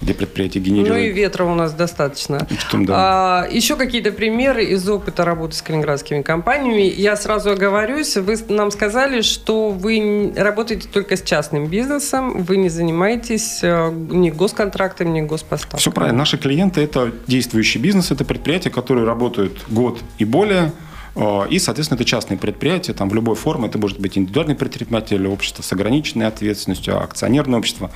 где 0.00 0.14
предприятие 0.14 0.62
генерирует. 0.62 0.92
Ну 0.92 0.98
и 0.98 1.12
ветра 1.12 1.44
у 1.44 1.54
нас 1.54 1.72
достаточно. 1.72 2.46
Том, 2.70 2.86
да. 2.86 3.44
а, 3.44 3.48
еще 3.50 3.76
какие-то 3.76 4.12
примеры 4.12 4.64
из 4.64 4.88
опыта 4.88 5.24
работы 5.24 5.54
с 5.54 5.62
калининградскими 5.62 6.22
компаниями. 6.22 6.82
Я 6.82 7.16
сразу 7.16 7.50
оговорюсь, 7.50 8.16
вы 8.16 8.36
нам 8.48 8.70
сказали, 8.70 9.22
что 9.22 9.70
вы 9.70 10.32
работаете 10.36 10.88
только 10.88 11.16
с 11.16 11.22
частным 11.22 11.66
бизнесом, 11.66 12.42
вы 12.42 12.56
не 12.56 12.68
занимаетесь 12.68 13.60
э, 13.62 13.92
ни 13.92 14.30
госконтрактами, 14.30 15.08
ни 15.10 15.20
госпоставками. 15.22 15.80
Все 15.80 15.92
правильно. 15.92 16.18
Наши 16.18 16.38
клиенты– 16.38 16.80
это 16.82 17.12
действующий 17.26 17.78
бизнес, 17.78 18.10
это 18.10 18.24
предприятия, 18.24 18.70
которые 18.70 19.06
работают 19.06 19.64
год 19.68 20.00
и 20.18 20.24
более– 20.24 20.72
и, 21.14 21.58
соответственно, 21.58 21.96
это 21.96 22.04
частные 22.04 22.38
предприятия, 22.38 22.94
там 22.94 23.08
в 23.08 23.14
любой 23.14 23.34
форме, 23.36 23.68
это 23.68 23.78
может 23.78 24.00
быть 24.00 24.16
индивидуальный 24.16 24.54
предприниматель, 24.54 25.26
общество 25.26 25.62
с 25.62 25.72
ограниченной 25.72 26.26
ответственностью, 26.26 27.02
акционерное 27.02 27.58
общество. 27.58 27.90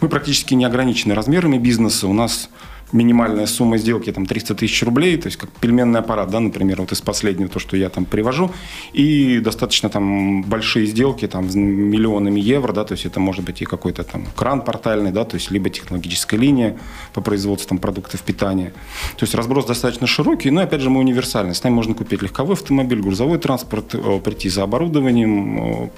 Мы 0.00 0.08
практически 0.08 0.54
не 0.54 0.64
ограничены 0.64 1.14
размерами 1.14 1.58
бизнеса, 1.58 2.08
у 2.08 2.12
нас 2.12 2.48
минимальная 2.92 3.46
сумма 3.46 3.78
сделки 3.78 4.10
там 4.12 4.26
300 4.26 4.54
тысяч 4.54 4.82
рублей, 4.82 5.16
то 5.16 5.26
есть 5.26 5.36
как 5.36 5.50
пельменный 5.50 6.00
аппарат, 6.00 6.30
да, 6.30 6.40
например, 6.40 6.80
вот 6.80 6.92
из 6.92 7.00
последнего, 7.00 7.48
то, 7.48 7.58
что 7.58 7.76
я 7.76 7.88
там 7.88 8.04
привожу, 8.04 8.50
и 8.92 9.40
достаточно 9.40 9.88
там 9.88 10.42
большие 10.42 10.86
сделки 10.86 11.26
там 11.26 11.46
миллионами 11.46 12.40
евро, 12.40 12.72
да, 12.72 12.84
то 12.84 12.92
есть 12.92 13.06
это 13.06 13.20
может 13.20 13.44
быть 13.44 13.62
и 13.62 13.64
какой-то 13.64 14.04
там 14.04 14.26
кран 14.34 14.62
портальный, 14.62 15.12
да, 15.12 15.24
то 15.24 15.36
есть 15.36 15.50
либо 15.50 15.70
технологическая 15.70 16.36
линия 16.36 16.78
по 17.12 17.20
производству 17.20 17.68
там 17.68 17.78
продуктов 17.78 18.22
питания. 18.22 18.72
То 19.16 19.24
есть 19.24 19.34
разброс 19.34 19.66
достаточно 19.66 20.06
широкий, 20.06 20.50
но 20.50 20.62
опять 20.62 20.80
же 20.80 20.90
мы 20.90 21.00
универсальны. 21.00 21.54
С 21.54 21.62
нами 21.62 21.74
можно 21.74 21.94
купить 21.94 22.22
легковой 22.22 22.54
автомобиль, 22.54 23.00
грузовой 23.00 23.38
транспорт, 23.38 23.94
э, 23.94 24.20
прийти 24.20 24.48
за 24.48 24.62
оборудованием, 24.62 25.90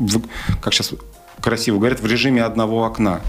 э, 0.00 0.18
как 0.60 0.72
сейчас 0.72 0.94
красиво 1.40 1.78
говорят, 1.78 2.00
в 2.00 2.06
режиме 2.06 2.42
одного 2.42 2.84
окна. 2.84 3.20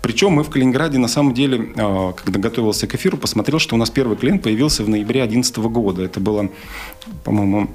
Причем 0.00 0.32
мы 0.32 0.42
в 0.42 0.50
Калининграде, 0.50 0.98
на 0.98 1.08
самом 1.08 1.34
деле, 1.34 1.72
а, 1.76 2.12
когда 2.12 2.38
готовился 2.38 2.86
к 2.86 2.94
эфиру, 2.94 3.16
посмотрел, 3.16 3.58
что 3.58 3.74
у 3.74 3.78
нас 3.78 3.90
первый 3.90 4.16
клиент 4.16 4.42
появился 4.42 4.84
в 4.84 4.88
ноябре 4.88 5.20
2011 5.20 5.56
года. 5.68 6.02
Это 6.02 6.20
было, 6.20 6.48
по-моему, 7.24 7.70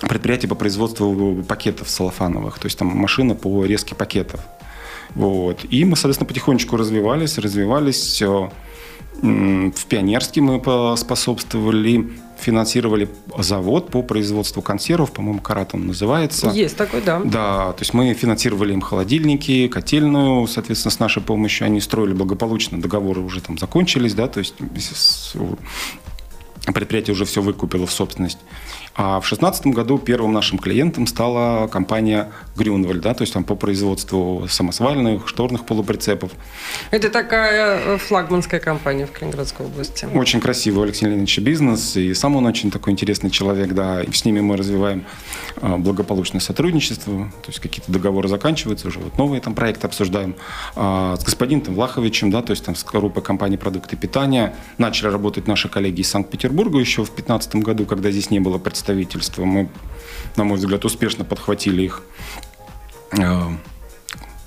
предприятие 0.00 0.48
по 0.48 0.54
производству 0.54 1.42
пакетов 1.42 1.88
салофановых, 1.88 2.58
то 2.58 2.66
есть 2.66 2.78
там 2.78 2.88
машина 2.88 3.34
по 3.34 3.64
резке 3.64 3.94
пакетов. 3.94 4.40
Вот. 5.14 5.64
И 5.70 5.84
мы, 5.84 5.96
соответственно, 5.96 6.28
потихонечку 6.28 6.76
развивались, 6.76 7.38
развивались. 7.38 8.22
В 9.22 9.86
Пионерске 9.86 10.40
мы 10.40 10.60
способствовали 10.96 12.10
финансировали 12.38 13.08
завод 13.38 13.90
по 13.90 14.02
производству 14.02 14.60
консервов, 14.62 15.12
по-моему, 15.12 15.40
Карат 15.40 15.70
он 15.74 15.86
называется. 15.86 16.50
Есть 16.50 16.76
такой, 16.76 17.00
да. 17.00 17.20
Да, 17.24 17.72
то 17.72 17.80
есть 17.80 17.94
мы 17.94 18.12
финансировали 18.14 18.74
им 18.74 18.82
холодильники, 18.82 19.68
котельную, 19.68 20.46
соответственно, 20.46 20.92
с 20.92 20.98
нашей 20.98 21.22
помощью 21.22 21.64
они 21.64 21.80
строили 21.80 22.12
благополучно, 22.12 22.80
договоры 22.80 23.20
уже 23.22 23.40
там 23.40 23.58
закончились, 23.58 24.14
да, 24.14 24.28
то 24.28 24.40
есть 24.40 24.54
предприятие 26.74 27.14
уже 27.14 27.24
все 27.24 27.40
выкупило 27.40 27.86
в 27.86 27.92
собственность. 27.92 28.38
А 28.96 29.20
в 29.20 29.28
2016 29.28 29.66
году 29.66 29.98
первым 29.98 30.32
нашим 30.32 30.58
клиентом 30.58 31.06
стала 31.06 31.66
компания 31.66 32.30
Грюнвальд, 32.56 33.02
да, 33.02 33.12
то 33.12 33.22
есть 33.22 33.34
там 33.34 33.44
по 33.44 33.54
производству 33.54 34.46
самосвальных, 34.48 35.28
шторных 35.28 35.66
полуприцепов. 35.66 36.30
Это 36.90 37.10
такая 37.10 37.78
э, 37.78 37.98
флагманская 37.98 38.58
компания 38.58 39.04
в 39.04 39.12
Калининградской 39.12 39.66
области. 39.66 40.08
Очень 40.14 40.40
красивый 40.40 40.84
Алексей 40.84 41.04
Леонидович 41.04 41.40
бизнес, 41.40 41.96
и 41.96 42.14
сам 42.14 42.36
он 42.36 42.46
очень 42.46 42.70
такой 42.70 42.94
интересный 42.94 43.30
человек, 43.30 43.74
да, 43.74 44.02
и 44.02 44.10
с 44.10 44.24
ними 44.24 44.40
мы 44.40 44.56
развиваем 44.56 45.04
а, 45.60 45.76
благополучное 45.76 46.40
сотрудничество, 46.40 47.30
то 47.42 47.48
есть 47.48 47.60
какие-то 47.60 47.92
договоры 47.92 48.28
заканчиваются, 48.28 48.88
уже 48.88 49.00
вот 49.00 49.18
новые 49.18 49.42
там 49.42 49.54
проекты 49.54 49.86
обсуждаем. 49.86 50.36
А, 50.74 51.16
с 51.16 51.24
господином 51.24 51.74
Влаховичем, 51.74 52.30
да, 52.30 52.40
то 52.40 52.52
есть 52.52 52.64
там 52.64 52.74
с 52.74 52.82
группой 52.82 53.22
компании 53.22 53.58
«Продукты 53.58 53.96
питания» 53.96 54.54
начали 54.78 55.08
работать 55.08 55.46
наши 55.46 55.68
коллеги 55.68 56.00
из 56.00 56.08
Санкт-Петербурга 56.08 56.78
еще 56.78 57.02
в 57.02 57.08
2015 57.08 57.56
году, 57.56 57.84
когда 57.84 58.10
здесь 58.10 58.30
не 58.30 58.40
было 58.40 58.56
представителей 58.56 58.85
представительства. 58.86 59.44
Мы, 59.44 59.68
на 60.36 60.44
мой 60.44 60.58
взгляд, 60.58 60.84
успешно 60.84 61.24
подхватили 61.24 61.82
их 61.82 62.02
э, 63.18 63.42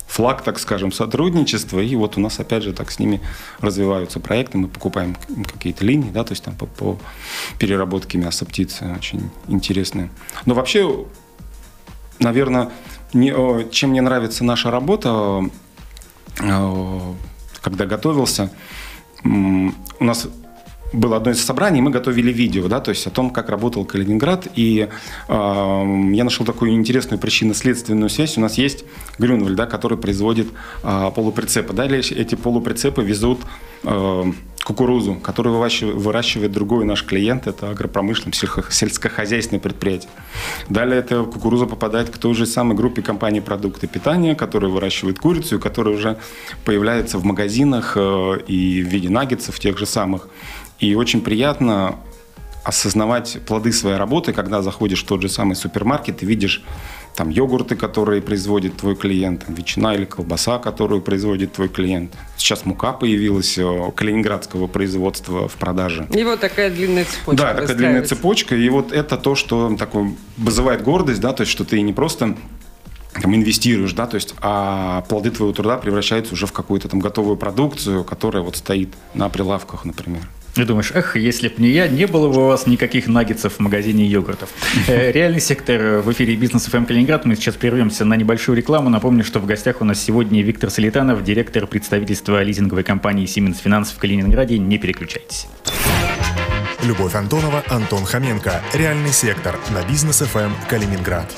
флаг, 0.06 0.42
так 0.42 0.58
скажем, 0.58 0.92
сотрудничества. 0.92 1.80
И 1.80 1.94
вот 1.94 2.16
у 2.16 2.20
нас, 2.20 2.40
опять 2.40 2.62
же, 2.62 2.72
так 2.72 2.90
с 2.90 2.98
ними 2.98 3.20
развиваются 3.60 4.18
проекты. 4.18 4.56
Мы 4.56 4.68
покупаем 4.68 5.16
какие-то 5.52 5.84
линии, 5.84 6.10
да, 6.10 6.24
то 6.24 6.32
есть 6.32 6.42
там 6.42 6.54
по, 6.54 6.66
по 6.66 6.98
переработке 7.58 8.16
мяса 8.16 8.46
птицы 8.46 8.86
очень 8.96 9.30
интересные. 9.48 10.08
Но 10.46 10.54
вообще, 10.54 11.04
наверное, 12.18 12.70
не, 13.12 13.34
чем 13.70 13.90
мне 13.90 14.00
нравится 14.00 14.42
наша 14.42 14.70
работа, 14.70 15.44
э, 16.40 17.14
когда 17.60 17.84
готовился, 17.84 18.50
у 19.22 20.04
нас 20.04 20.28
было 20.92 21.16
одно 21.16 21.30
из 21.30 21.44
собраний, 21.44 21.80
мы 21.80 21.90
готовили 21.90 22.32
видео, 22.32 22.68
да, 22.68 22.80
то 22.80 22.90
есть 22.90 23.06
о 23.06 23.10
том, 23.10 23.30
как 23.30 23.48
работал 23.48 23.84
Калининград, 23.84 24.48
и 24.56 24.88
э, 25.28 25.32
я 25.32 26.24
нашел 26.24 26.44
такую 26.46 26.72
интересную 26.72 27.18
причинно-следственную 27.20 28.10
связь. 28.10 28.36
У 28.36 28.40
нас 28.40 28.58
есть 28.58 28.84
Грюнвальд, 29.18 29.56
да, 29.56 29.66
который 29.66 29.98
производит 29.98 30.48
э, 30.82 31.10
полуприцепы. 31.14 31.72
Далее 31.72 32.00
эти 32.00 32.34
полуприцепы 32.34 33.02
везут 33.02 33.40
э, 33.84 34.32
кукурузу, 34.64 35.14
которую 35.14 35.56
выращивает 35.56 36.52
другой 36.52 36.84
наш 36.84 37.04
клиент, 37.04 37.46
это 37.46 37.70
агропромышленное 37.70 38.34
сельскохозяйственное 38.70 39.60
предприятие. 39.60 40.10
Далее 40.68 40.98
эта 40.98 41.24
кукуруза 41.24 41.66
попадает 41.66 42.10
к 42.10 42.18
той 42.18 42.34
же 42.34 42.46
самой 42.46 42.76
группе 42.76 43.02
компаний 43.02 43.40
продукты 43.40 43.86
питания, 43.86 44.34
которая 44.34 44.70
выращивает 44.70 45.18
курицу, 45.18 45.58
которая 45.58 45.94
уже 45.94 46.18
появляется 46.64 47.18
в 47.18 47.24
магазинах 47.24 47.94
э, 47.96 48.38
и 48.46 48.82
в 48.82 48.86
виде 48.86 49.08
наггетсов 49.08 49.58
тех 49.58 49.78
же 49.78 49.86
самых. 49.86 50.28
И 50.78 50.94
очень 50.94 51.20
приятно 51.22 51.96
осознавать 52.64 53.38
плоды 53.46 53.72
своей 53.72 53.96
работы, 53.96 54.32
когда 54.32 54.62
заходишь 54.62 55.02
в 55.02 55.06
тот 55.06 55.22
же 55.22 55.28
самый 55.28 55.56
супермаркет 55.56 56.22
и 56.22 56.26
видишь 56.26 56.62
там 57.14 57.30
йогурты, 57.30 57.76
которые 57.76 58.22
производит 58.22 58.76
твой 58.76 58.96
клиент, 58.96 59.44
там, 59.44 59.54
ветчина 59.54 59.94
или 59.94 60.04
колбаса, 60.04 60.58
которую 60.58 61.02
производит 61.02 61.52
твой 61.52 61.68
клиент. 61.68 62.14
Сейчас 62.36 62.64
мука 62.64 62.92
появилась 62.92 63.58
э, 63.58 63.92
калининградского 63.94 64.66
производства 64.66 65.48
в 65.48 65.54
продаже. 65.54 66.06
И 66.10 66.24
вот 66.24 66.40
такая 66.40 66.70
длинная 66.70 67.04
цепочка. 67.04 67.42
Да, 67.42 67.54
такая 67.54 67.76
длинная 67.76 68.02
цепочка. 68.04 68.56
И 68.56 68.68
вот 68.68 68.92
это 68.92 69.16
то, 69.16 69.34
что 69.34 69.76
такое 69.76 70.14
вызывает 70.36 70.82
гордость, 70.82 71.20
да, 71.20 71.32
то 71.32 71.42
есть 71.42 71.52
что 71.52 71.64
ты 71.64 71.80
не 71.80 71.92
просто 71.92 72.36
там, 73.20 73.34
инвестируешь, 73.34 73.92
да, 73.92 74.06
то 74.06 74.14
есть, 74.14 74.34
а 74.40 75.02
плоды 75.08 75.30
твоего 75.30 75.52
труда 75.52 75.76
превращаются 75.78 76.34
уже 76.34 76.46
в 76.46 76.52
какую-то 76.52 76.88
там 76.88 77.00
готовую 77.00 77.36
продукцию, 77.36 78.04
которая 78.04 78.42
вот 78.42 78.56
стоит 78.56 78.90
на 79.14 79.28
прилавках, 79.28 79.84
например. 79.84 80.22
И 80.56 80.64
думаешь, 80.64 80.90
эх, 80.92 81.16
если 81.16 81.48
б 81.48 81.54
не 81.58 81.68
я, 81.68 81.88
не 81.88 82.06
было 82.06 82.28
бы 82.28 82.44
у 82.44 82.46
вас 82.48 82.66
никаких 82.66 83.06
наггетсов 83.06 83.54
в 83.54 83.60
магазине 83.60 84.04
йогуртов. 84.06 84.50
Э, 84.88 85.12
реальный 85.12 85.40
сектор 85.40 86.00
в 86.00 86.10
эфире 86.12 86.34
«Бизнес 86.34 86.66
FM 86.66 86.84
Калининград». 86.86 87.24
Мы 87.24 87.36
сейчас 87.36 87.54
прервемся 87.54 88.04
на 88.04 88.14
небольшую 88.14 88.56
рекламу. 88.56 88.90
Напомню, 88.90 89.24
что 89.24 89.38
в 89.38 89.46
гостях 89.46 89.80
у 89.80 89.84
нас 89.84 90.02
сегодня 90.02 90.42
Виктор 90.42 90.70
Солитанов, 90.70 91.22
директор 91.22 91.66
представительства 91.66 92.42
лизинговой 92.42 92.82
компании 92.82 93.26
«Siemens 93.26 93.58
Finance» 93.58 93.90
в 93.90 93.98
Калининграде. 93.98 94.58
Не 94.58 94.78
переключайтесь. 94.78 95.46
Любовь 96.82 97.14
Антонова, 97.14 97.62
Антон 97.68 98.04
Хоменко. 98.04 98.62
Реальный 98.74 99.12
сектор 99.12 99.56
на 99.70 99.86
«Бизнес 99.88 100.18
FM 100.18 100.52
Калининград». 100.68 101.30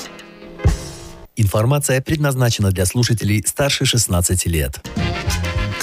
Информация 1.35 2.01
предназначена 2.01 2.71
для 2.71 2.85
слушателей 2.85 3.43
старше 3.45 3.85
16 3.85 4.45
лет. 4.45 4.81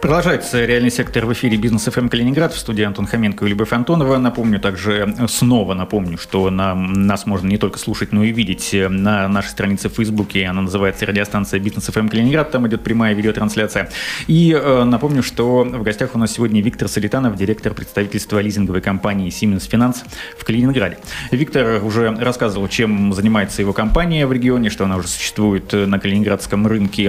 Продолжается 0.00 0.64
реальный 0.64 0.90
сектор 0.90 1.24
в 1.24 1.32
эфире 1.32 1.56
Бизнес 1.56 1.84
FM 1.84 2.08
Калининград 2.08 2.52
в 2.52 2.58
студии 2.58 2.84
Антон 2.84 3.06
Хоменко 3.06 3.46
и 3.46 3.48
Любовь 3.48 3.72
Антонова. 3.72 4.18
Напомню 4.18 4.60
также, 4.60 5.14
снова 5.26 5.74
напомню, 5.74 6.18
что 6.18 6.50
нам, 6.50 6.92
нас 6.92 7.24
можно 7.24 7.48
не 7.48 7.56
только 7.56 7.78
слушать, 7.78 8.12
но 8.12 8.22
и 8.22 8.30
видеть 8.30 8.70
на 8.72 9.26
нашей 9.26 9.48
странице 9.48 9.88
в 9.88 9.94
Фейсбуке. 9.94 10.46
Она 10.46 10.62
называется 10.62 11.06
радиостанция 11.06 11.60
Бизнес 11.60 11.86
FM 11.86 12.08
Калининград. 12.08 12.50
Там 12.50 12.68
идет 12.68 12.84
прямая 12.84 13.14
видеотрансляция. 13.14 13.90
И 14.26 14.52
э, 14.52 14.84
напомню, 14.84 15.22
что 15.22 15.64
в 15.64 15.82
гостях 15.82 16.14
у 16.14 16.18
нас 16.18 16.32
сегодня 16.32 16.60
Виктор 16.60 16.88
Солитанов, 16.88 17.34
директор 17.36 17.72
представительства 17.72 18.38
лизинговой 18.38 18.82
компании 18.82 19.30
Siemens 19.30 19.68
Finance 19.68 20.04
в 20.38 20.44
Калининграде. 20.44 20.98
Виктор 21.30 21.82
уже 21.82 22.14
рассказывал, 22.14 22.68
чем 22.68 23.12
занимается 23.14 23.62
его 23.62 23.72
компания 23.72 24.26
в 24.26 24.32
регионе, 24.32 24.68
что 24.68 24.84
она 24.84 24.98
уже 24.98 25.08
существует 25.08 25.72
на 25.72 25.98
калининградском 25.98 26.66
рынке 26.66 27.04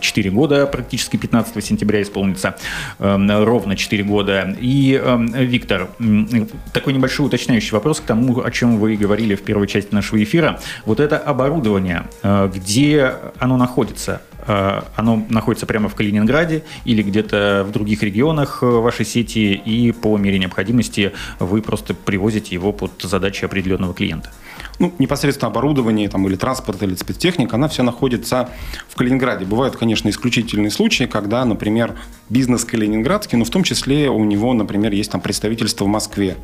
4 0.00 0.28
э, 0.28 0.32
года, 0.32 0.66
практически 0.66 1.16
15 1.16 1.64
сентября 1.64 2.02
исполнилось 2.02 2.17
исполнится 2.18 2.56
э, 2.98 3.44
ровно 3.44 3.76
4 3.76 4.04
года. 4.04 4.56
И, 4.60 5.00
э, 5.02 5.18
Виктор, 5.44 5.88
такой 6.72 6.92
небольшой 6.92 7.26
уточняющий 7.26 7.72
вопрос 7.72 8.00
к 8.00 8.04
тому, 8.04 8.40
о 8.40 8.50
чем 8.50 8.78
вы 8.78 8.96
говорили 8.96 9.34
в 9.34 9.42
первой 9.42 9.66
части 9.66 9.94
нашего 9.94 10.22
эфира. 10.22 10.60
Вот 10.84 11.00
это 11.00 11.18
оборудование, 11.18 12.04
э, 12.22 12.50
где 12.54 13.14
оно 13.38 13.56
находится? 13.56 14.20
Э, 14.46 14.82
оно 14.96 15.24
находится 15.28 15.66
прямо 15.66 15.88
в 15.88 15.94
Калининграде 15.94 16.64
или 16.84 17.02
где-то 17.02 17.64
в 17.68 17.72
других 17.72 18.02
регионах 18.02 18.62
э, 18.62 18.66
вашей 18.66 19.04
сети, 19.04 19.54
и 19.54 19.92
по 19.92 20.16
мере 20.16 20.38
необходимости 20.38 21.12
вы 21.38 21.62
просто 21.62 21.94
привозите 21.94 22.54
его 22.54 22.72
под 22.72 22.92
задачи 23.02 23.44
определенного 23.44 23.94
клиента? 23.94 24.30
Ну, 24.78 24.92
непосредственно 24.98 25.50
оборудование 25.50 26.08
там, 26.08 26.26
или 26.28 26.36
транспорт, 26.36 26.82
или 26.82 26.94
спецтехника, 26.94 27.56
она 27.56 27.68
вся 27.68 27.82
находится 27.82 28.50
в 28.88 28.96
Калининграде. 28.96 29.44
Бывают, 29.44 29.76
конечно, 29.76 30.08
исключительные 30.08 30.70
случаи, 30.70 31.04
когда, 31.04 31.44
например, 31.44 31.96
бизнес 32.28 32.64
калининградский, 32.64 33.38
но 33.38 33.44
в 33.44 33.50
том 33.50 33.64
числе 33.64 34.08
у 34.08 34.22
него, 34.24 34.52
например, 34.52 34.92
есть 34.92 35.10
там 35.10 35.20
представительство 35.20 35.84
в 35.84 35.88
Москве, 35.88 36.36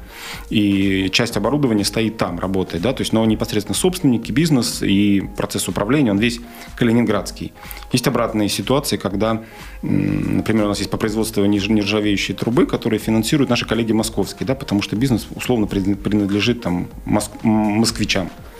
и 0.51 1.11
часть 1.13 1.37
оборудования 1.37 1.85
стоит 1.85 2.17
там, 2.17 2.39
работает, 2.39 2.83
да, 2.83 2.93
то 2.93 3.03
есть, 3.03 3.13
но 3.13 3.25
непосредственно 3.25 3.77
собственники, 3.77 4.33
бизнес 4.33 4.83
и 4.83 5.23
процесс 5.37 5.69
управления, 5.69 6.11
он 6.11 6.19
весь 6.19 6.41
калининградский. 6.77 7.53
Есть 7.93 8.07
обратные 8.09 8.49
ситуации, 8.49 8.97
когда, 8.97 9.43
например, 9.83 10.65
у 10.65 10.69
нас 10.69 10.79
есть 10.79 10.91
по 10.91 10.97
производству 10.97 11.45
нержавеющей 11.45 12.35
трубы, 12.35 12.67
которые 12.67 12.99
финансируют 12.99 13.51
наши 13.51 13.67
коллеги 13.67 13.93
московские, 13.93 14.47
да, 14.47 14.55
потому 14.55 14.83
что 14.83 14.97
бизнес 14.97 15.27
условно 15.35 15.67
принадлежит 15.67 16.63
там 16.63 16.89
москвичам. 17.05 18.24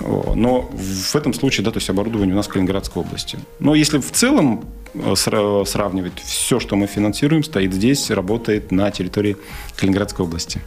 Но 0.00 0.70
в 0.72 1.14
этом 1.14 1.34
случае, 1.34 1.64
да, 1.64 1.70
то 1.70 1.78
есть 1.78 1.90
оборудование 1.90 2.34
у 2.34 2.36
нас 2.36 2.46
в 2.46 2.50
Калининградской 2.50 3.02
области. 3.02 3.38
Но 3.58 3.74
если 3.74 3.98
в 3.98 4.10
целом 4.10 4.64
э, 4.94 5.14
сравнивать, 5.14 6.20
все, 6.24 6.60
что 6.60 6.76
мы 6.76 6.86
финансируем, 6.86 7.44
стоит 7.44 7.72
здесь, 7.72 8.10
работает 8.10 8.72
на 8.72 8.90
территории 8.90 9.36
Калининградской 9.76 10.24
области. 10.24 10.60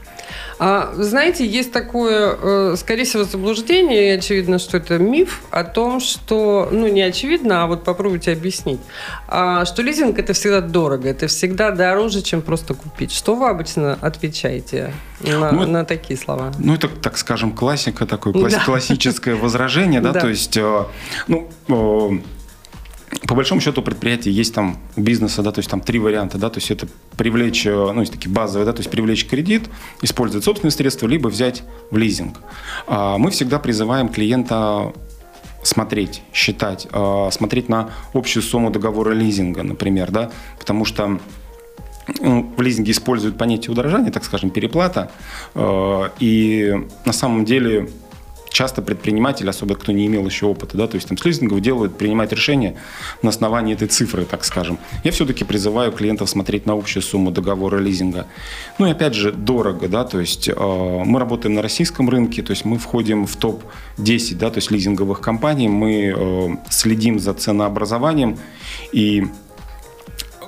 А, 0.57 0.93
знаете, 0.95 1.45
есть 1.45 1.71
такое, 1.71 2.37
э, 2.41 2.75
скорее 2.77 3.03
всего, 3.03 3.25
заблуждение, 3.25 4.13
и 4.13 4.17
очевидно, 4.17 4.57
что 4.57 4.77
это 4.77 4.97
миф, 4.97 5.41
о 5.51 5.63
том, 5.63 5.99
что, 5.99 6.69
ну, 6.71 6.87
не 6.87 7.01
очевидно, 7.01 7.63
а 7.63 7.67
вот 7.67 7.83
попробуйте 7.83 8.31
объяснить, 8.31 8.79
а, 9.27 9.65
что 9.65 9.81
лизинг– 9.81 10.17
это 10.19 10.33
всегда 10.33 10.61
дорого, 10.61 11.09
это 11.09 11.27
всегда 11.27 11.71
дороже, 11.71 12.21
чем 12.21 12.41
просто 12.41 12.73
купить. 12.73 13.11
Что 13.11 13.35
вы 13.35 13.49
обычно 13.49 13.97
отвечаете 14.01 14.93
на, 15.19 15.51
ну, 15.51 15.67
на 15.67 15.83
такие 15.83 16.17
слова? 16.17 16.53
Ну, 16.57 16.73
это, 16.73 16.87
так 16.87 17.17
скажем, 17.17 17.51
классика, 17.51 18.05
такое 18.05 18.31
класс, 18.33 18.53
да. 18.53 18.63
Классическое 19.19 19.35
возражение, 19.35 20.01
да, 20.01 20.13
то 20.13 20.27
есть, 20.27 20.57
э, 20.57 20.85
ну, 21.27 21.47
по 23.27 23.33
большому 23.35 23.61
счету 23.61 23.81
предприятия 23.81 24.31
есть 24.31 24.53
там 24.53 24.77
у 24.95 25.01
бизнеса, 25.01 25.41
да, 25.41 25.51
то 25.51 25.59
есть 25.59 25.69
там 25.69 25.81
три 25.81 25.99
варианта, 25.99 26.37
да, 26.37 26.49
то 26.49 26.59
есть 26.59 26.71
это 26.71 26.87
привлечь, 27.17 27.65
э, 27.65 27.91
ну, 27.93 28.01
есть 28.01 28.11
такие 28.11 28.31
базовые, 28.31 28.65
да, 28.65 28.73
то 28.73 28.79
есть 28.79 28.91
привлечь 28.91 29.25
кредит, 29.25 29.63
использовать 30.01 30.43
собственные 30.43 30.71
средства, 30.71 31.07
либо 31.07 31.29
взять 31.29 31.63
в 31.91 31.97
лизинг. 31.97 32.39
А 32.87 33.17
мы 33.17 33.31
всегда 33.31 33.59
призываем 33.59 34.09
клиента 34.09 34.93
смотреть, 35.63 36.21
считать, 36.31 36.87
смотреть 37.31 37.69
на 37.69 37.89
общую 38.13 38.43
сумму 38.43 38.69
договора 38.69 39.13
лизинга, 39.13 39.63
например, 39.63 40.11
да, 40.11 40.29
потому 40.59 40.85
что 40.85 41.19
ну, 42.19 42.53
в 42.55 42.61
лизинге 42.61 42.91
используют 42.91 43.37
понятие 43.37 43.71
удорожания, 43.71 44.11
так 44.11 44.23
скажем, 44.23 44.49
переплата, 44.49 45.11
э, 45.55 46.09
и 46.19 46.73
на 47.05 47.13
самом 47.13 47.45
деле 47.45 47.89
часто 48.55 48.81
предприниматель, 48.81 49.49
особенно 49.49 49.77
кто 49.77 49.91
не 49.91 50.05
имел 50.07 50.25
еще 50.25 50.45
опыта, 50.45 50.77
да, 50.77 50.87
то 50.87 50.95
есть 50.95 51.09
там 51.09 51.17
с 51.17 51.25
лизингов 51.25 51.59
делают, 51.59 51.97
принимать 51.97 52.31
решения 52.31 52.77
на 53.21 53.29
основании 53.29 53.75
этой 53.75 53.89
цифры, 53.89 54.23
так 54.23 54.45
скажем. 54.45 54.79
Я 55.03 55.11
все-таки 55.11 55.43
призываю 55.43 55.91
клиентов 55.91 56.29
смотреть 56.29 56.65
на 56.65 56.73
общую 56.73 57.03
сумму 57.03 57.31
договора 57.31 57.79
лизинга. 57.79 58.27
Ну 58.79 58.87
и 58.87 58.91
опять 58.91 59.13
же, 59.13 59.33
дорого, 59.33 59.89
да, 59.89 60.05
то 60.05 60.21
есть 60.21 60.47
э, 60.47 60.53
мы 60.55 61.19
работаем 61.19 61.55
на 61.55 61.61
российском 61.61 62.09
рынке, 62.09 62.41
то 62.43 62.51
есть 62.51 62.63
мы 62.63 62.77
входим 62.77 63.27
в 63.27 63.35
топ-10, 63.35 64.35
да, 64.35 64.49
то 64.49 64.59
есть 64.59 64.71
лизинговых 64.71 65.19
компаний, 65.19 65.67
мы 65.67 66.13
э, 66.15 66.55
следим 66.69 67.19
за 67.19 67.33
ценообразованием 67.33 68.37
и 68.93 69.25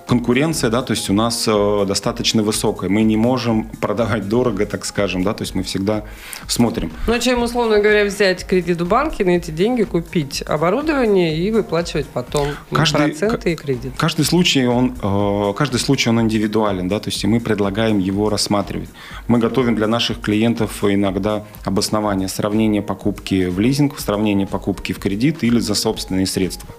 конкуренция, 0.08 0.70
да, 0.70 0.82
то 0.82 0.92
есть 0.92 1.10
у 1.10 1.14
нас 1.14 1.46
э, 1.48 1.86
достаточно 1.86 2.42
высокая. 2.42 2.90
Мы 2.90 3.04
не 3.04 3.18
можем 3.18 3.66
продавать 3.82 4.28
дорого, 4.30 4.66
так 4.66 4.86
скажем, 4.86 5.24
да, 5.24 5.34
то 5.34 5.44
есть 5.44 5.54
мы 5.54 5.64
всегда 5.64 6.06
смотрим. 6.48 6.92
Ну, 7.08 7.20
чем, 7.20 7.44
условно 7.44 7.80
говоря, 7.80 8.06
взять 8.06 8.48
кредит 8.48 8.82
в 8.82 8.88
банке, 8.88 9.26
на 9.26 9.32
эти 9.32 9.52
деньги 9.52 9.84
купить 9.84 10.42
оборудование 10.42 11.38
и 11.38 11.52
выплачивать 11.52 12.08
потом 12.08 12.48
каждый, 12.72 13.10
проценты 13.10 13.52
и 13.52 13.56
кредит. 13.56 13.94
Каждый 13.98 14.24
случай, 14.24 14.66
он, 14.66 14.96
э, 15.02 15.54
каждый 15.58 15.80
случай, 15.80 16.10
он 16.10 16.22
индивидуален, 16.22 16.88
да, 16.88 17.00
то 17.00 17.10
есть 17.10 17.24
мы 17.26 17.42
предлагаем 17.42 18.00
его 18.00 18.30
рассматривать. 18.30 18.90
Мы 19.28 19.40
готовим 19.40 19.76
для 19.76 19.88
наших 19.88 20.22
клиентов 20.22 20.84
иногда 20.84 21.44
обоснование, 21.66 22.30
сравнение 22.30 22.82
покупки 22.82 23.46
в 23.46 23.60
лизинг, 23.60 24.00
сравнение 24.00 24.48
покупки 24.48 24.94
в 24.94 25.00
кредит 25.00 25.44
или 25.44 25.60
за 25.60 25.76
собственные 25.76 26.28
средства. 26.28 26.70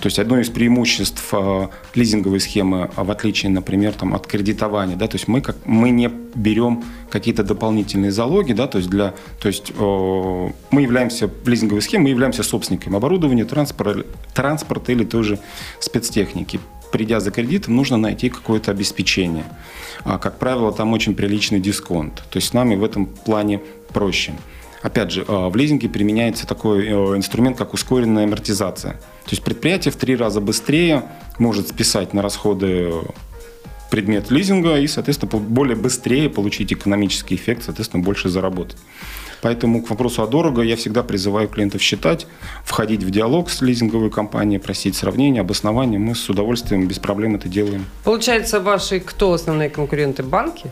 То 0.00 0.06
есть 0.06 0.18
одно 0.18 0.40
из 0.40 0.48
преимуществ 0.48 1.28
э, 1.32 1.68
лизинговой 1.94 2.40
схемы, 2.40 2.55
а 2.62 3.04
в 3.04 3.10
отличие, 3.10 3.50
например, 3.50 3.92
там, 3.92 4.14
от 4.14 4.26
кредитования, 4.26 4.96
да, 4.96 5.06
то 5.06 5.16
есть 5.16 5.28
мы, 5.28 5.40
как, 5.40 5.56
мы 5.64 5.90
не 5.90 6.10
берем 6.34 6.84
какие-то 7.10 7.42
дополнительные 7.42 8.10
залоги, 8.10 8.52
да, 8.52 8.66
то 8.66 8.78
есть, 8.78 8.90
для, 8.90 9.14
то 9.40 9.48
есть 9.48 9.72
э, 9.76 10.50
мы 10.70 10.82
являемся, 10.82 11.30
лизинговой 11.44 11.82
схемой, 11.82 12.04
мы 12.04 12.10
являемся 12.10 12.42
собственником 12.42 12.96
оборудования, 12.96 13.44
транспорта, 13.44 14.04
транспорта 14.34 14.92
или 14.92 15.04
тоже 15.04 15.38
спецтехники 15.80 16.60
придя 16.92 17.20
за 17.20 17.30
кредитом, 17.30 17.76
нужно 17.76 17.96
найти 17.96 18.30
какое-то 18.30 18.70
обеспечение. 18.70 19.44
А, 20.04 20.18
как 20.18 20.38
правило, 20.38 20.72
там 20.72 20.92
очень 20.92 21.14
приличный 21.14 21.60
дисконт. 21.60 22.22
То 22.30 22.36
есть 22.36 22.48
с 22.48 22.52
нами 22.52 22.74
в 22.76 22.84
этом 22.84 23.06
плане 23.06 23.60
проще. 23.92 24.32
Опять 24.82 25.10
же, 25.10 25.24
э, 25.26 25.48
в 25.48 25.56
лизинге 25.56 25.88
применяется 25.88 26.46
такой 26.46 26.86
э, 26.86 26.92
инструмент, 27.16 27.56
как 27.56 27.74
ускоренная 27.74 28.24
амортизация. 28.24 29.00
То 29.26 29.32
есть 29.32 29.42
предприятие 29.42 29.92
в 29.92 29.96
три 29.96 30.14
раза 30.14 30.40
быстрее 30.40 31.02
может 31.38 31.68
списать 31.68 32.14
на 32.14 32.22
расходы 32.22 32.92
предмет 33.90 34.30
лизинга 34.30 34.78
и, 34.78 34.86
соответственно, 34.86 35.40
более 35.40 35.76
быстрее 35.76 36.30
получить 36.30 36.72
экономический 36.72 37.34
эффект, 37.34 37.64
соответственно, 37.64 38.04
больше 38.04 38.28
заработать. 38.28 38.78
Поэтому 39.42 39.82
к 39.82 39.90
вопросу 39.90 40.22
о 40.22 40.26
дорого 40.26 40.62
я 40.62 40.76
всегда 40.76 41.02
призываю 41.02 41.48
клиентов 41.48 41.82
считать, 41.82 42.26
входить 42.64 43.02
в 43.02 43.10
диалог 43.10 43.50
с 43.50 43.60
лизинговой 43.60 44.10
компанией, 44.10 44.58
просить 44.58 44.96
сравнения, 44.96 45.40
обоснования. 45.40 45.98
Мы 45.98 46.14
с 46.14 46.28
удовольствием, 46.28 46.86
без 46.86 46.98
проблем 46.98 47.34
это 47.34 47.48
делаем. 47.48 47.84
Получается, 48.04 48.60
ваши 48.60 49.00
кто 49.00 49.32
основные 49.32 49.70
конкуренты? 49.70 50.22
Банки? 50.22 50.70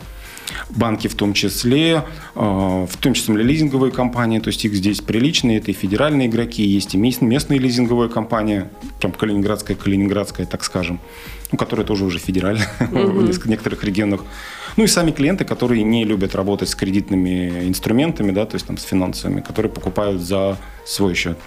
Банки 0.69 1.07
в 1.07 1.15
том 1.15 1.33
числе, 1.33 2.03
э, 2.35 2.39
в 2.39 2.97
том 2.99 3.13
числе 3.13 3.35
лизинговые 3.35 3.91
компании, 3.91 4.39
то 4.39 4.47
есть 4.47 4.65
их 4.65 4.73
здесь 4.73 5.01
приличные, 5.01 5.57
это 5.57 5.71
и 5.71 5.73
федеральные 5.73 6.27
игроки, 6.27 6.63
есть 6.63 6.95
и 6.95 6.97
местные 6.97 7.59
лизинговые 7.59 8.09
компании, 8.09 8.65
прям 8.99 9.11
калининградская, 9.11 9.75
калининградская, 9.75 10.45
так 10.45 10.63
скажем, 10.63 10.99
ну, 11.51 11.57
которые 11.57 11.85
тоже 11.85 12.05
уже 12.05 12.19
федеральные 12.19 12.67
в 12.79 13.47
некоторых 13.47 13.83
регионах. 13.83 14.21
Ну 14.77 14.83
и 14.83 14.87
сами 14.87 15.11
клиенты, 15.11 15.45
которые 15.45 15.83
не 15.83 16.03
любят 16.03 16.35
работать 16.35 16.69
с 16.69 16.75
кредитными 16.75 17.67
инструментами, 17.67 18.31
да, 18.31 18.45
то 18.45 18.55
есть 18.55 18.67
там 18.67 18.77
с 18.77 18.83
финансовыми, 18.83 19.39
которые 19.39 19.71
покупают 19.71 20.21
за 20.21 20.57
свой 20.85 21.15
счет. 21.15 21.37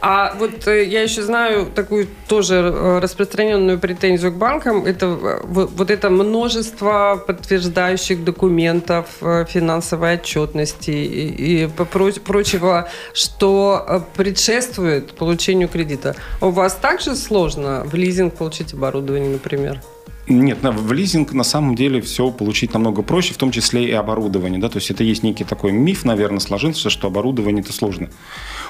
А 0.00 0.34
вот 0.38 0.66
э, 0.68 0.84
я 0.84 1.02
еще 1.02 1.22
знаю 1.22 1.66
такую 1.66 2.08
тоже 2.28 2.56
э, 2.56 2.98
распространенную 2.98 3.78
претензию 3.78 4.32
к 4.32 4.36
банкам. 4.36 4.84
Это 4.84 5.06
э, 5.06 5.40
вот 5.44 5.90
это 5.90 6.10
множество 6.10 7.22
подтверждающих 7.26 8.22
документов 8.22 9.06
финансовой 9.20 10.14
отчетности 10.14 10.90
и, 10.90 11.66
прочего, 11.66 12.88
что 13.14 14.04
предшествует 14.14 15.12
получению 15.12 15.68
кредита. 15.68 16.14
У 16.40 16.50
вас 16.50 16.74
также 16.74 17.16
сложно 17.16 17.82
в 17.84 17.94
лизинг 17.94 18.34
получить 18.34 18.74
оборудование, 18.74 19.30
например? 19.30 19.80
Нет, 20.26 20.58
в 20.62 20.92
лизинг 20.92 21.34
на 21.34 21.44
самом 21.44 21.74
деле 21.74 22.00
все 22.00 22.30
получить 22.30 22.72
намного 22.72 23.02
проще, 23.02 23.34
в 23.34 23.36
том 23.36 23.50
числе 23.50 23.84
и 23.84 23.92
оборудование. 23.92 24.58
Да? 24.58 24.70
То 24.70 24.78
есть 24.78 24.90
это 24.90 25.04
есть 25.04 25.22
некий 25.22 25.44
такой 25.44 25.72
миф, 25.72 26.04
наверное, 26.04 26.40
сложился, 26.40 26.88
что 26.88 27.08
оборудование 27.08 27.62
это 27.62 27.74
сложно. 27.74 28.08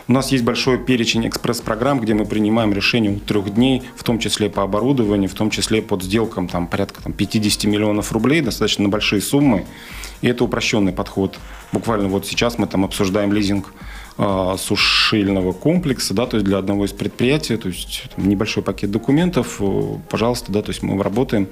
У 0.07 0.13
нас 0.13 0.31
есть 0.33 0.45
большой 0.45 0.77
перечень 0.79 1.27
экспресс-программ, 1.27 1.99
где 1.99 2.13
мы 2.13 2.27
принимаем 2.27 2.75
решения 2.75 3.19
трех 3.19 3.55
дней, 3.55 3.83
в 3.97 4.05
том 4.05 4.19
числе 4.19 4.51
по 4.51 4.63
оборудованию, 4.63 5.31
в 5.31 5.35
том 5.35 5.49
числе 5.49 5.81
под 5.81 6.03
сделкам 6.03 6.47
там, 6.47 6.67
порядка 6.67 7.03
там, 7.03 7.15
50 7.15 7.65
миллионов 7.65 8.13
рублей, 8.13 8.43
достаточно 8.43 8.87
большие 8.91 9.23
суммы. 9.23 9.65
И 10.21 10.29
это 10.29 10.45
упрощенный 10.45 10.93
подход. 10.93 11.39
Буквально 11.73 12.09
вот 12.09 12.27
сейчас 12.27 12.59
мы 12.59 12.67
там 12.67 12.85
обсуждаем 12.85 13.33
лизинг 13.33 13.73
э, 14.19 14.57
сушильного 14.59 15.53
комплекса, 15.53 16.13
да, 16.13 16.27
то 16.27 16.37
есть 16.37 16.45
для 16.47 16.59
одного 16.59 16.85
из 16.85 16.93
предприятий, 16.93 17.57
то 17.57 17.69
есть 17.69 18.05
небольшой 18.19 18.63
пакет 18.63 18.91
документов, 18.91 19.59
пожалуйста, 20.11 20.53
да, 20.53 20.61
то 20.61 20.71
есть 20.71 20.83
мы 20.83 21.03
работаем 21.03 21.49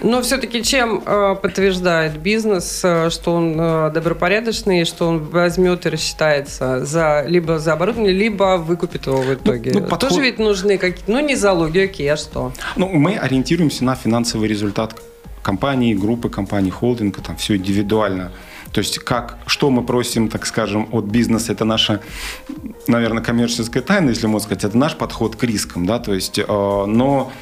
Но 0.00 0.22
все-таки 0.22 0.62
чем 0.62 1.02
э, 1.04 1.36
подтверждает 1.40 2.18
бизнес, 2.18 2.80
э, 2.84 3.10
что 3.10 3.34
он 3.34 3.56
э, 3.58 3.90
добропорядочный, 3.92 4.84
что 4.84 5.08
он 5.08 5.18
возьмет 5.18 5.86
и 5.86 5.88
рассчитается 5.88 6.84
за 6.84 7.24
либо 7.26 7.58
за 7.58 7.72
оборудование, 7.72 8.12
либо 8.12 8.56
выкупит 8.56 9.06
его 9.06 9.22
в 9.22 9.34
итоге? 9.34 9.72
Ну, 9.72 9.80
ну, 9.80 9.86
подход... 9.86 10.10
Тоже 10.10 10.22
ведь 10.22 10.38
нужны 10.38 10.78
какие-то, 10.78 11.10
ну 11.10 11.20
не 11.20 11.34
залоги, 11.34 11.78
окей, 11.78 12.12
а 12.12 12.16
что? 12.16 12.52
Ну, 12.76 12.88
мы 12.88 13.16
ориентируемся 13.16 13.84
на 13.84 13.94
финансовый 13.94 14.48
результат 14.48 14.94
компании, 15.42 15.94
группы 15.94 16.28
компаний, 16.28 16.70
холдинга, 16.70 17.22
там 17.22 17.36
все 17.36 17.56
индивидуально. 17.56 18.32
То 18.72 18.80
есть 18.80 18.98
как, 18.98 19.38
что 19.46 19.70
мы 19.70 19.82
просим, 19.82 20.28
так 20.28 20.44
скажем, 20.44 20.88
от 20.92 21.04
бизнеса, 21.04 21.52
это 21.52 21.64
наша, 21.64 22.00
наверное, 22.88 23.22
коммерческая 23.22 23.82
тайна, 23.82 24.10
если 24.10 24.26
можно 24.26 24.44
сказать, 24.44 24.64
это 24.64 24.76
наш 24.76 24.96
подход 24.96 25.36
к 25.36 25.42
рискам, 25.44 25.86
да, 25.86 25.98
то 25.98 26.12
есть, 26.12 26.38
э, 26.38 26.44
но 26.46 27.32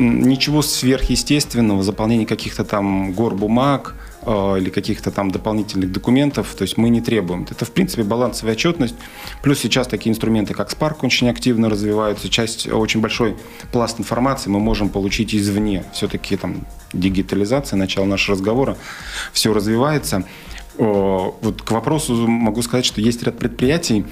ничего 0.00 0.62
сверхъестественного, 0.62 1.82
заполнения 1.82 2.26
каких-то 2.26 2.64
там 2.64 3.12
гор 3.12 3.34
бумаг 3.34 3.94
э, 4.22 4.56
или 4.58 4.70
каких-то 4.70 5.10
там 5.10 5.30
дополнительных 5.30 5.92
документов, 5.92 6.54
то 6.56 6.62
есть 6.62 6.78
мы 6.78 6.88
не 6.88 7.00
требуем. 7.00 7.46
Это, 7.50 7.64
в 7.64 7.70
принципе, 7.70 8.02
балансовая 8.02 8.54
отчетность. 8.54 8.94
Плюс 9.42 9.58
сейчас 9.58 9.86
такие 9.86 10.10
инструменты, 10.10 10.54
как 10.54 10.72
Spark, 10.72 10.96
очень 11.02 11.28
активно 11.28 11.68
развиваются. 11.68 12.28
Часть, 12.30 12.66
очень 12.66 13.00
большой 13.00 13.36
пласт 13.72 14.00
информации 14.00 14.48
мы 14.48 14.58
можем 14.58 14.88
получить 14.88 15.34
извне. 15.34 15.84
Все-таки 15.92 16.36
там 16.36 16.66
дигитализация, 16.92 17.76
начало 17.76 18.06
нашего 18.06 18.36
разговора, 18.36 18.78
все 19.32 19.52
развивается. 19.52 20.24
Вот 20.78 21.60
к 21.62 21.70
вопросу 21.72 22.26
могу 22.26 22.62
сказать, 22.62 22.86
что 22.86 23.02
есть 23.02 23.22
ряд 23.22 23.38
предприятий, 23.38 24.06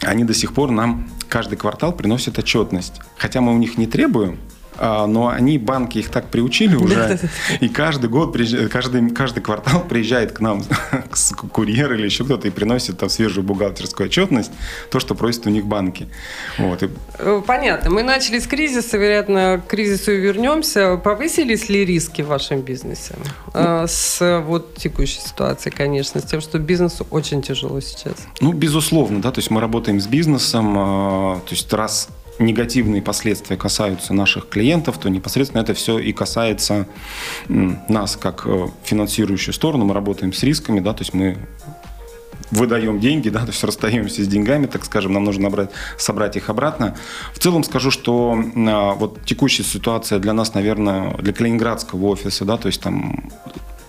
они 0.00 0.22
до 0.24 0.32
сих 0.32 0.54
пор 0.54 0.70
нам 0.70 1.08
каждый 1.28 1.56
квартал 1.56 1.92
приносят 1.92 2.38
отчетность. 2.38 3.00
Хотя 3.16 3.40
мы 3.40 3.52
у 3.52 3.58
них 3.58 3.78
не 3.78 3.86
требуем, 3.86 4.38
но 4.78 5.28
они, 5.28 5.58
банки 5.58 5.98
их 5.98 6.10
так 6.10 6.28
приучили 6.28 6.76
уже, 6.76 7.18
и 7.60 7.68
каждый 7.68 8.08
год, 8.08 8.36
каждый, 8.70 9.10
каждый 9.10 9.42
квартал 9.42 9.84
приезжает 9.88 10.32
к 10.32 10.40
нам 10.40 10.64
курьер 11.52 11.92
или 11.92 12.04
еще 12.04 12.24
кто-то 12.24 12.48
и 12.48 12.50
приносит 12.50 12.98
там 12.98 13.08
свежую 13.08 13.44
бухгалтерскую 13.44 14.08
отчетность, 14.08 14.50
то, 14.90 15.00
что 15.00 15.14
просят 15.14 15.46
у 15.46 15.50
них 15.50 15.66
банки. 15.66 16.08
Вот. 16.58 16.82
Э, 17.18 17.42
понятно. 17.46 17.90
Мы 17.90 18.02
начали 18.02 18.38
с 18.38 18.46
кризиса, 18.46 18.96
вероятно, 18.98 19.62
к 19.64 19.70
кризису 19.70 20.12
и 20.12 20.16
вернемся. 20.16 20.96
Повысились 20.96 21.68
ли 21.68 21.84
риски 21.84 22.22
в 22.22 22.28
вашем 22.28 22.60
бизнесе? 22.60 23.14
Ну, 23.54 23.86
с 23.86 24.42
вот 24.46 24.76
текущей 24.76 25.20
ситуацией, 25.20 25.74
конечно, 25.74 26.20
с 26.20 26.24
тем, 26.24 26.40
что 26.40 26.58
бизнесу 26.58 27.06
очень 27.10 27.42
тяжело 27.42 27.80
сейчас. 27.80 28.14
Ну, 28.40 28.52
безусловно, 28.52 29.20
да, 29.20 29.30
то 29.30 29.38
есть 29.38 29.50
мы 29.50 29.60
работаем 29.60 30.00
с 30.00 30.06
бизнесом, 30.06 30.74
а, 30.78 31.40
то 31.40 31.54
есть 31.54 31.72
раз 31.72 32.08
негативные 32.38 33.02
последствия 33.02 33.56
касаются 33.56 34.14
наших 34.14 34.48
клиентов, 34.48 34.98
то 34.98 35.08
непосредственно 35.08 35.62
это 35.62 35.74
все 35.74 35.98
и 35.98 36.12
касается 36.12 36.86
нас 37.48 38.16
как 38.16 38.42
э, 38.46 38.68
финансирующую 38.84 39.54
сторону. 39.54 39.84
Мы 39.84 39.94
работаем 39.94 40.32
с 40.32 40.42
рисками, 40.42 40.80
да, 40.80 40.94
то 40.94 41.02
есть 41.02 41.14
мы 41.14 41.36
выдаем 42.52 43.00
деньги, 43.00 43.28
да, 43.30 43.40
то 43.40 43.48
есть 43.48 43.64
расстаемся 43.64 44.22
с 44.22 44.28
деньгами, 44.28 44.66
так 44.66 44.84
скажем, 44.84 45.12
нам 45.12 45.24
нужно 45.24 45.44
набрать, 45.44 45.70
собрать 45.98 46.36
их 46.36 46.50
обратно. 46.50 46.96
В 47.34 47.38
целом 47.38 47.64
скажу, 47.64 47.90
что 47.90 48.38
а, 48.56 48.92
вот 48.94 49.24
текущая 49.24 49.64
ситуация 49.64 50.18
для 50.18 50.32
нас, 50.32 50.54
наверное, 50.54 51.14
для 51.18 51.32
калининградского 51.32 52.06
офиса, 52.06 52.44
да, 52.44 52.56
то 52.56 52.68
есть 52.68 52.80
там 52.80 53.30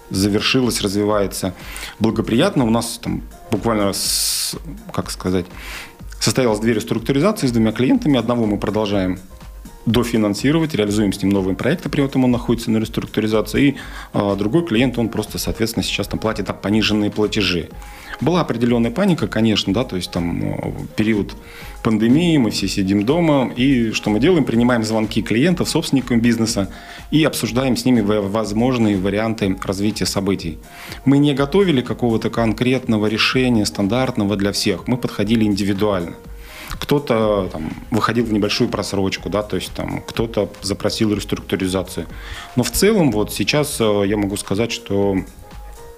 завершилась, 0.10 0.82
развивается 0.82 1.53
благоприятно. 1.99 2.65
У 2.65 2.69
нас 2.69 2.99
там 3.01 3.23
буквально, 3.51 3.93
с, 3.93 4.56
как 4.91 5.10
сказать, 5.12 5.45
Состоялась 6.23 6.62
две 6.62 6.73
реструктуризации 6.73 7.47
с 7.47 7.51
двумя 7.51 7.73
клиентами. 7.73 8.17
Одного 8.17 8.45
мы 8.45 8.57
продолжаем 8.57 9.19
дофинансировать, 9.85 10.73
реализуем 10.75 11.13
с 11.13 11.21
ним 11.21 11.31
новые 11.31 11.55
проекты, 11.55 11.89
при 11.89 12.03
этом 12.03 12.23
он 12.23 12.31
находится 12.31 12.71
на 12.71 12.77
реструктуризации. 12.77 13.67
И 13.67 13.75
а, 14.13 14.35
другой 14.35 14.65
клиент, 14.65 14.97
он 14.97 15.09
просто, 15.09 15.37
соответственно, 15.37 15.83
сейчас 15.83 16.07
там 16.07 16.19
платит 16.19 16.49
пониженные 16.61 17.11
платежи. 17.11 17.69
Была 18.21 18.41
определенная 18.41 18.91
паника, 18.91 19.27
конечно, 19.27 19.73
да, 19.73 19.83
то 19.83 19.95
есть 19.95 20.11
там 20.11 20.41
э, 20.41 20.71
период 20.95 21.35
пандемии, 21.83 22.37
мы 22.37 22.51
все 22.51 22.67
сидим 22.67 23.05
дома, 23.05 23.51
и 23.55 23.91
что 23.91 24.09
мы 24.09 24.19
делаем? 24.19 24.45
Принимаем 24.45 24.83
звонки 24.83 25.21
клиентов, 25.21 25.67
собственникам 25.67 26.21
бизнеса 26.21 26.69
и 27.11 27.23
обсуждаем 27.23 27.75
с 27.75 27.85
ними 27.85 28.01
возможные 28.01 28.97
варианты 28.97 29.57
развития 29.63 30.05
событий. 30.05 30.59
Мы 31.05 31.17
не 31.17 31.33
готовили 31.33 31.81
какого-то 31.81 32.29
конкретного 32.29 33.07
решения, 33.07 33.65
стандартного 33.65 34.35
для 34.37 34.51
всех, 34.51 34.87
мы 34.87 34.97
подходили 34.97 35.43
индивидуально 35.43 36.13
кто-то 36.79 37.49
там, 37.51 37.71
выходил 37.91 38.25
в 38.25 38.33
небольшую 38.33 38.69
просрочку, 38.69 39.29
да, 39.29 39.43
то 39.43 39.55
есть 39.55 39.71
там 39.73 40.01
кто-то 40.01 40.49
запросил 40.62 41.13
реструктуризацию. 41.13 42.07
Но 42.55 42.63
в 42.63 42.71
целом 42.71 43.12
вот 43.12 43.33
сейчас 43.33 43.77
э, 43.79 44.03
я 44.05 44.17
могу 44.17 44.38
сказать, 44.38 44.71
что 44.71 45.17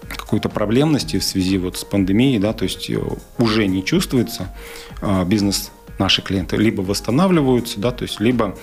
какой-то 0.08 0.50
проблемности 0.50 1.18
в 1.18 1.24
связи 1.24 1.58
вот 1.58 1.78
с 1.78 1.84
пандемией, 1.84 2.40
да, 2.40 2.54
то 2.54 2.64
есть 2.64 2.90
э, 2.90 3.00
уже 3.38 3.68
не 3.68 3.84
чувствуется. 3.84 4.54
А, 5.02 5.24
бизнес 5.24 5.72
наши 5.98 6.22
клиенты 6.22 6.58
либо 6.58 6.82
восстанавливаются, 6.82 7.80
да, 7.80 7.92
то 7.92 8.04
есть 8.04 8.20
либо 8.20 8.56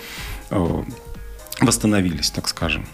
э, 0.51 0.83
восстановились, 1.61 2.31
так 2.31 2.49
скажем. 2.49 2.87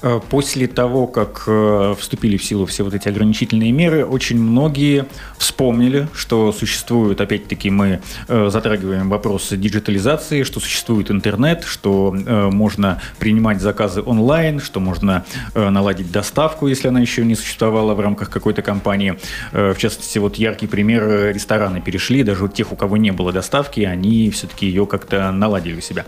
Э, 0.00 0.20
после 0.30 0.68
того, 0.68 1.06
как 1.06 1.44
э, 1.46 1.94
вступили 1.98 2.36
в 2.36 2.44
силу 2.44 2.66
все 2.66 2.84
вот 2.84 2.94
эти 2.94 3.08
ограничительные 3.08 3.72
меры, 3.72 4.04
очень 4.04 4.40
многие 4.40 5.06
вспомнили, 5.38 6.08
что 6.14 6.52
существует, 6.52 7.20
опять-таки 7.20 7.70
мы 7.70 8.00
э, 8.28 8.48
затрагиваем 8.50 9.08
вопросы 9.08 9.56
диджитализации, 9.56 10.44
что 10.44 10.60
существует 10.60 11.10
интернет, 11.10 11.64
что 11.64 12.14
можно 12.14 13.00
принимать 13.18 13.60
заказы 13.60 14.02
онлайн, 14.04 14.60
что 14.60 14.80
можно 14.80 15.24
наладить 15.54 16.12
доставку, 16.12 16.68
если 16.68 16.88
она 16.88 17.00
еще 17.00 17.24
не 17.24 17.34
существовала 17.34 17.94
в 17.94 18.00
рамках 18.00 18.30
какой-то 18.30 18.62
компании. 18.62 19.18
В 19.52 19.76
частности, 19.76 20.18
вот 20.18 20.36
яркий 20.36 20.66
пример, 20.66 21.32
рестораны 21.32 21.80
перешли, 21.80 22.22
даже 22.22 22.44
у 22.44 22.48
тех, 22.48 22.72
у 22.72 22.76
кого 22.76 22.96
не 22.96 23.10
было 23.10 23.32
доставки, 23.32 23.80
они 23.80 24.30
все-таки 24.30 24.66
ее 24.66 24.86
как-то 24.86 25.30
наладили 25.32 25.76
у 25.76 25.80
себя. 25.80 26.04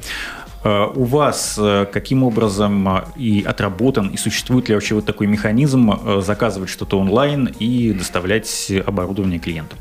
Э, 0.62 0.88
у 0.94 1.05
вас 1.05 1.57
э, 1.59 1.87
каким 1.90 2.23
образом 2.23 2.87
э, 2.88 3.05
и 3.16 3.42
отработан, 3.42 4.09
и 4.09 4.16
существует 4.16 4.68
ли 4.68 4.75
вообще 4.75 4.94
вот 4.94 5.07
такой 5.07 5.27
механизм 5.27 6.20
заказывать 6.20 6.68
что-то 6.68 6.99
онлайн 6.99 7.46
и 7.59 7.92
доставлять 7.92 8.70
оборудование 8.87 9.38
клиентам? 9.38 9.79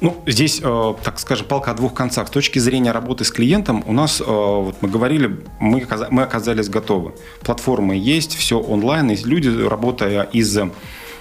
Ну, 0.00 0.16
здесь, 0.26 0.62
так 1.02 1.18
скажем, 1.18 1.46
палка 1.46 1.72
о 1.72 1.74
двух 1.74 1.92
концах. 1.92 2.28
С 2.28 2.30
точки 2.30 2.58
зрения 2.58 2.90
работы 2.90 3.24
с 3.24 3.30
клиентом, 3.30 3.84
у 3.86 3.92
нас, 3.92 4.20
вот 4.20 4.74
мы 4.80 4.88
говорили, 4.88 5.40
мы, 5.58 5.86
мы 6.08 6.22
оказались 6.22 6.70
готовы. 6.70 7.12
Платформа 7.42 7.94
есть, 7.94 8.34
все 8.34 8.58
онлайн, 8.58 9.10
и 9.10 9.16
люди, 9.16 9.50
работая 9.50 10.22
из 10.22 10.58
Э, 10.58 10.70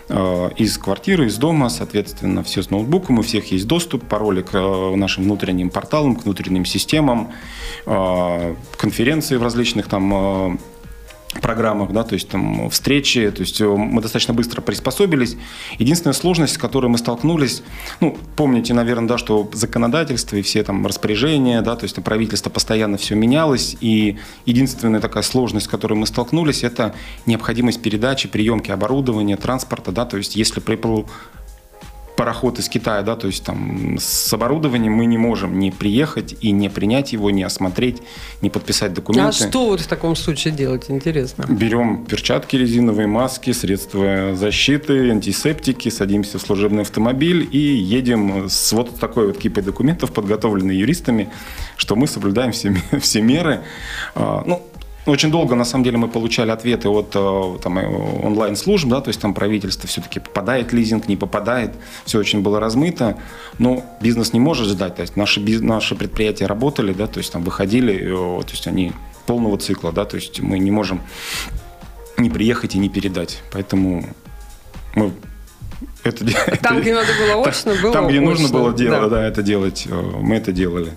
из 0.09 0.77
квартиры, 0.77 1.27
из 1.27 1.37
дома, 1.37 1.69
соответственно, 1.69 2.43
все 2.43 2.63
с 2.63 2.71
ноутбуком, 2.71 3.19
у 3.19 3.21
всех 3.21 3.51
есть 3.51 3.67
доступ, 3.67 4.03
пароли 4.05 4.41
к 4.41 4.55
э, 4.55 4.95
нашим 4.95 5.25
внутренним 5.25 5.69
порталам, 5.69 6.15
к 6.15 6.23
внутренним 6.23 6.65
системам, 6.65 7.31
э, 7.85 8.55
конференции 8.77 9.37
в 9.37 9.43
различных 9.43 9.87
там 9.87 10.59
программах, 11.41 11.91
да, 11.91 12.03
то 12.03 12.13
есть 12.13 12.27
там 12.27 12.69
встречи, 12.69 13.29
то 13.29 13.41
есть 13.41 13.61
э, 13.61 13.67
мы 13.67 14.01
достаточно 14.01 14.33
быстро 14.33 14.61
приспособились. 14.61 15.37
Единственная 15.77 16.13
сложность, 16.13 16.53
с 16.53 16.57
которой 16.57 16.87
мы 16.87 16.97
столкнулись, 16.97 17.61
ну, 17.99 18.17
помните, 18.35 18.73
наверное, 18.73 19.07
да, 19.07 19.17
что 19.19 19.49
законодательство 19.53 20.37
и 20.37 20.41
все 20.41 20.63
там 20.63 20.85
распоряжения, 20.87 21.61
да, 21.61 21.75
то 21.75 21.83
есть 21.83 21.95
правительство 22.03 22.49
постоянно 22.49 22.97
все 22.97 23.13
менялось, 23.13 23.77
и 23.79 24.17
единственная 24.45 25.01
такая 25.01 25.23
сложность, 25.23 25.67
с 25.67 25.69
которой 25.69 25.93
мы 25.93 26.07
столкнулись, 26.07 26.63
это 26.63 26.95
необходимость 27.27 27.81
передачи, 27.81 28.27
приемки 28.27 28.71
оборудования, 28.71 29.37
транспорта, 29.37 29.91
да, 29.91 30.05
то 30.05 30.17
есть 30.17 30.35
если 30.35 30.59
приплыл 30.59 31.07
пароход 32.19 32.59
из 32.59 32.67
Китая, 32.67 33.01
да, 33.01 33.15
то 33.15 33.27
есть 33.27 33.45
там 33.45 33.95
с 33.97 34.33
оборудованием 34.33 34.91
мы 34.91 35.05
не 35.05 35.17
можем 35.17 35.57
не 35.57 35.71
приехать 35.71 36.35
и 36.41 36.51
не 36.51 36.69
принять 36.69 37.13
его, 37.13 37.31
не 37.31 37.43
осмотреть, 37.43 38.01
не 38.41 38.49
подписать 38.49 38.93
документы. 38.93 39.45
А 39.45 39.47
что 39.47 39.67
вот 39.67 39.79
в 39.79 39.87
таком 39.87 40.17
случае 40.17 40.53
делать, 40.53 40.87
интересно? 40.89 41.45
Берем 41.47 42.03
перчатки 42.03 42.57
резиновые, 42.57 43.07
маски, 43.07 43.53
средства 43.53 44.35
защиты, 44.35 45.11
антисептики, 45.11 45.87
садимся 45.87 46.39
в 46.39 46.41
служебный 46.41 46.81
автомобиль 46.81 47.47
и 47.53 47.57
едем 47.57 48.49
с 48.49 48.73
вот 48.73 48.99
такой 48.99 49.27
вот 49.27 49.37
кипой 49.37 49.63
документов, 49.63 50.11
подготовленной 50.11 50.75
юристами, 50.75 51.29
что 51.77 51.95
мы 51.95 52.05
соблюдаем 52.05 52.51
все, 52.51 52.75
все 52.99 53.21
меры. 53.21 53.61
А, 54.13 54.43
ну, 54.45 54.61
очень 55.05 55.31
долго, 55.31 55.55
на 55.55 55.65
самом 55.65 55.83
деле, 55.83 55.97
мы 55.97 56.07
получали 56.07 56.51
ответы 56.51 56.89
от 56.89 57.15
э, 57.15 57.57
там, 57.63 57.79
э, 57.79 58.25
онлайн-служб, 58.25 58.87
да, 58.87 59.01
то 59.01 59.09
есть 59.09 59.21
там 59.21 59.33
правительство 59.33 59.87
все-таки 59.87 60.19
попадает 60.19 60.73
лизинг, 60.73 61.07
не 61.07 61.15
попадает, 61.15 61.73
все 62.05 62.19
очень 62.19 62.41
было 62.41 62.59
размыто, 62.59 63.17
но 63.57 63.83
бизнес 64.01 64.33
не 64.33 64.39
может 64.39 64.67
ждать, 64.67 64.95
то 64.95 65.01
есть 65.01 65.15
наши, 65.15 65.39
наши 65.39 65.95
предприятия 65.95 66.45
работали, 66.45 66.93
да, 66.93 67.07
то 67.07 67.19
есть 67.19 67.31
там 67.31 67.43
выходили, 67.43 67.95
э, 67.95 68.43
то 68.43 68.51
есть 68.51 68.67
они 68.67 68.91
полного 69.25 69.57
цикла, 69.57 69.91
да, 69.91 70.05
то 70.05 70.15
есть 70.15 70.41
мы 70.41 70.59
не 70.59 70.71
можем 70.71 71.01
не 72.17 72.29
приехать 72.29 72.75
и 72.75 72.79
не 72.79 72.89
передать, 72.89 73.41
поэтому 73.51 74.05
мы 74.95 75.11
это, 76.03 76.25
там, 76.61 76.81
где 76.81 76.93
надо 76.93 77.07
было 77.19 77.45
очно, 77.45 77.75
было 77.81 77.93
Там, 77.93 78.07
где 78.07 78.19
очно, 78.19 78.29
нужно 78.29 78.47
было 78.49 78.73
делать, 78.73 79.01
да. 79.01 79.09
да, 79.09 79.27
это 79.27 79.43
делать, 79.43 79.87
мы 80.21 80.35
это 80.35 80.51
делали. 80.51 80.93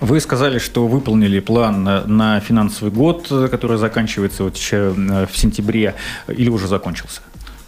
Вы 0.00 0.20
сказали, 0.20 0.58
что 0.58 0.86
выполнили 0.86 1.40
план 1.40 1.82
на 1.84 2.40
финансовый 2.40 2.90
год, 2.90 3.28
который 3.50 3.78
заканчивается 3.78 4.44
вот 4.44 4.56
в 4.56 5.36
сентябре, 5.36 5.94
или 6.28 6.48
уже 6.48 6.68
закончился? 6.68 7.20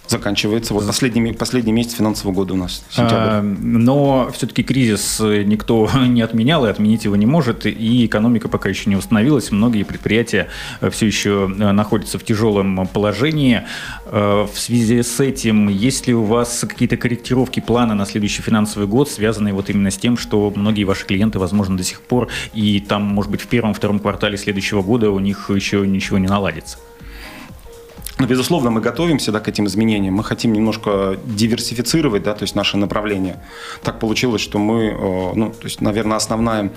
Заканчивается. 0.08 0.74
Вот 0.74 0.86
последний, 0.86 1.32
последний 1.32 1.72
месяц 1.72 1.94
финансового 1.94 2.34
года 2.34 2.54
у 2.54 2.56
нас, 2.56 2.84
сентябрь. 2.90 3.16
А, 3.16 3.42
но 3.42 4.30
все-таки 4.32 4.62
кризис 4.62 5.20
никто 5.20 5.88
не 6.06 6.22
отменял 6.22 6.66
и 6.66 6.68
отменить 6.68 7.04
его 7.04 7.16
не 7.16 7.26
может, 7.26 7.66
и 7.66 8.06
экономика 8.06 8.48
пока 8.48 8.68
еще 8.68 8.88
не 8.90 8.96
восстановилась. 8.96 9.50
Многие 9.50 9.84
предприятия 9.84 10.48
э, 10.80 10.90
все 10.90 11.06
еще 11.06 11.50
э, 11.58 11.72
находятся 11.72 12.18
в 12.18 12.24
тяжелом 12.24 12.86
положении. 12.86 13.62
Э, 14.06 14.46
в 14.52 14.58
связи 14.58 15.02
с 15.02 15.20
этим, 15.20 15.68
есть 15.68 16.06
ли 16.06 16.14
у 16.14 16.24
вас 16.24 16.64
какие-то 16.68 16.96
корректировки 16.96 17.60
плана 17.60 17.94
на 17.94 18.06
следующий 18.06 18.42
финансовый 18.42 18.86
год, 18.86 19.10
связанные 19.10 19.54
вот 19.54 19.70
именно 19.70 19.90
с 19.90 19.96
тем, 19.96 20.16
что 20.16 20.52
многие 20.54 20.84
ваши 20.84 21.06
клиенты, 21.06 21.38
возможно, 21.38 21.76
до 21.76 21.82
сих 21.82 22.00
пор, 22.00 22.28
и 22.54 22.80
там, 22.80 23.02
может 23.02 23.30
быть, 23.30 23.40
в 23.40 23.46
первом-втором 23.46 23.98
квартале 23.98 24.36
следующего 24.36 24.82
года 24.82 25.10
у 25.10 25.18
них 25.18 25.50
еще 25.50 25.86
ничего 25.86 26.18
не 26.18 26.28
наладится? 26.28 26.78
Но, 28.18 28.26
безусловно, 28.26 28.70
мы 28.70 28.80
готовимся 28.80 29.30
да, 29.30 29.40
к 29.40 29.48
этим 29.48 29.66
изменениям. 29.66 30.14
Мы 30.14 30.24
хотим 30.24 30.52
немножко 30.52 31.18
диверсифицировать 31.26 32.22
да, 32.22 32.32
то 32.32 32.44
есть 32.44 32.54
наше 32.54 32.78
направление. 32.78 33.42
Так 33.82 33.98
получилось, 33.98 34.40
что 34.40 34.58
мы, 34.58 34.86
э, 34.86 35.32
ну, 35.34 35.50
то 35.50 35.64
есть, 35.64 35.80
наверное, 35.82 36.16
основная 36.16 36.70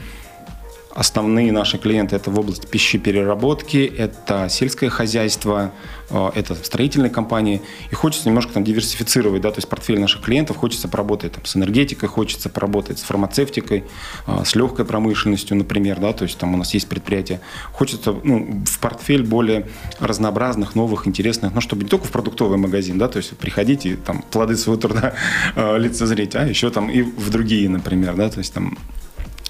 Основные 0.91 1.51
наши 1.51 1.77
клиенты 1.77 2.15
это 2.15 2.31
в 2.31 2.39
области 2.39 2.65
пищепереработки, 2.65 3.77
это 3.77 4.49
сельское 4.49 4.89
хозяйство, 4.89 5.71
э, 6.09 6.31
это 6.33 6.55
строительные 6.55 7.11
компании. 7.11 7.61
И 7.91 7.95
хочется 7.95 8.27
немножко 8.27 8.53
там 8.53 8.63
диверсифицировать, 8.63 9.43
да, 9.43 9.51
то 9.51 9.59
есть 9.59 9.69
портфель 9.69 9.99
наших 9.99 10.21
клиентов. 10.21 10.57
Хочется 10.57 10.87
поработать 10.87 11.33
там, 11.33 11.45
с 11.45 11.55
энергетикой, 11.55 12.09
хочется 12.09 12.49
поработать 12.49 12.97
с 12.97 13.03
фармацевтикой, 13.03 13.83
э, 14.25 14.43
с 14.43 14.55
легкой 14.55 14.83
промышленностью, 14.83 15.55
например, 15.57 15.99
да, 15.99 16.11
то 16.11 16.23
есть 16.23 16.39
там 16.39 16.55
у 16.55 16.57
нас 16.57 16.73
есть 16.73 16.87
предприятия. 16.87 17.39
Хочется 17.71 18.15
ну, 18.23 18.63
в 18.65 18.79
портфель 18.79 19.23
более 19.23 19.67
разнообразных, 19.99 20.73
новых, 20.73 21.07
интересных, 21.07 21.53
ну, 21.53 21.61
чтобы 21.61 21.83
не 21.83 21.89
только 21.89 22.05
в 22.07 22.11
продуктовый 22.11 22.57
магазин, 22.57 22.97
да, 22.97 23.07
то 23.07 23.17
есть 23.17 23.37
приходите 23.37 23.95
там 23.95 24.23
плоды 24.23 24.57
своего 24.57 24.81
труда 24.81 25.13
э, 25.55 25.77
лицезреть, 25.77 26.35
а 26.35 26.47
еще 26.47 26.71
там 26.71 26.89
и 26.89 27.03
в 27.03 27.29
другие, 27.29 27.69
например, 27.69 28.15
да, 28.15 28.31
то 28.31 28.39
есть 28.39 28.55
там 28.55 28.75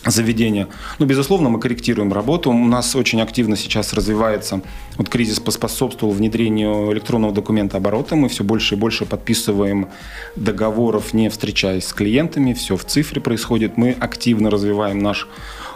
заведения. 0.05 0.67
Ну, 0.97 1.05
безусловно, 1.05 1.49
мы 1.49 1.59
корректируем 1.59 2.13
работу. 2.13 2.51
У 2.51 2.65
нас 2.65 2.95
очень 2.95 3.21
активно 3.21 3.55
сейчас 3.55 3.93
развивается, 3.93 4.62
вот 4.97 5.09
кризис 5.09 5.39
поспособствовал 5.39 6.13
внедрению 6.13 6.91
электронного 6.93 7.33
документа 7.33 7.77
оборота. 7.77 8.15
Мы 8.15 8.29
все 8.29 8.43
больше 8.43 8.75
и 8.75 8.77
больше 8.77 9.05
подписываем 9.05 9.89
договоров, 10.35 11.13
не 11.13 11.29
встречаясь 11.29 11.85
с 11.85 11.93
клиентами, 11.93 12.53
все 12.53 12.77
в 12.77 12.85
цифре 12.85 13.21
происходит. 13.21 13.77
Мы 13.77 13.91
активно 13.91 14.49
развиваем 14.49 14.99
наш 14.99 15.27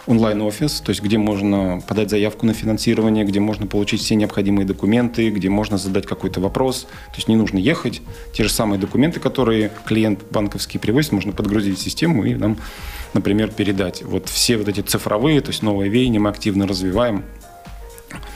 онлайн-офис, 0.08 0.82
то 0.82 0.90
есть 0.90 1.02
где 1.02 1.18
можно 1.18 1.82
подать 1.88 2.10
заявку 2.10 2.46
на 2.46 2.54
финансирование, 2.54 3.26
где 3.26 3.40
можно 3.40 3.68
получить 3.68 4.02
все 4.02 4.16
необходимые 4.16 4.66
документы, 4.66 5.30
где 5.30 5.50
можно 5.50 5.78
задать 5.78 6.06
какой-то 6.06 6.42
вопрос. 6.42 6.84
То 6.84 7.16
есть 7.18 7.28
не 7.28 7.36
нужно 7.36 7.58
ехать. 7.58 8.02
Те 8.34 8.44
же 8.44 8.50
самые 8.50 8.80
документы, 8.80 9.20
которые 9.20 9.72
клиент 9.86 10.20
банковский 10.30 10.78
привозит, 10.78 11.12
можно 11.12 11.32
подгрузить 11.32 11.78
в 11.78 11.82
систему 11.82 12.24
и 12.26 12.36
нам 12.36 12.58
например, 13.14 13.52
передать. 13.52 14.04
Вот 14.04 14.28
все 14.28 14.58
вот 14.58 14.68
эти 14.68 14.82
цифровые, 14.82 15.42
то 15.42 15.50
есть 15.50 15.62
новые 15.62 15.90
веяния 15.90 16.20
мы 16.20 16.30
активно 16.30 16.68
развиваем. 16.68 17.24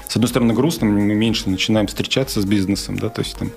С 0.08 0.16
одной 0.16 0.30
стороны, 0.30 0.54
грустно, 0.54 0.88
мы 0.88 1.16
меньше 1.16 1.50
начинаем 1.50 1.88
встречаться 1.88 2.42
с 2.42 2.46
бизнесом, 2.46 2.98
да, 2.98 3.10
то 3.10 3.22
есть 3.22 3.38
там, 3.38 3.52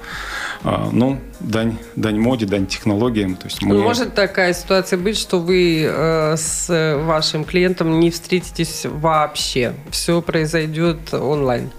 а, 0.62 0.88
ну, 0.92 1.20
дань, 1.40 1.78
дань 1.96 2.18
моде, 2.18 2.46
дань 2.46 2.66
технологиям. 2.66 3.36
То 3.36 3.46
есть 3.46 3.62
мы... 3.62 3.76
Ну, 3.76 3.82
может 3.82 4.14
такая 4.14 4.52
ситуация 4.52 4.98
быть, 4.98 5.16
что 5.16 5.38
вы 5.38 5.84
э, 5.84 6.36
с 6.36 6.96
вашим 7.04 7.44
клиентом 7.44 8.00
не 8.00 8.10
встретитесь 8.10 8.84
вообще, 8.84 9.74
все 9.90 10.20
произойдет 10.22 11.14
онлайн? 11.14 11.70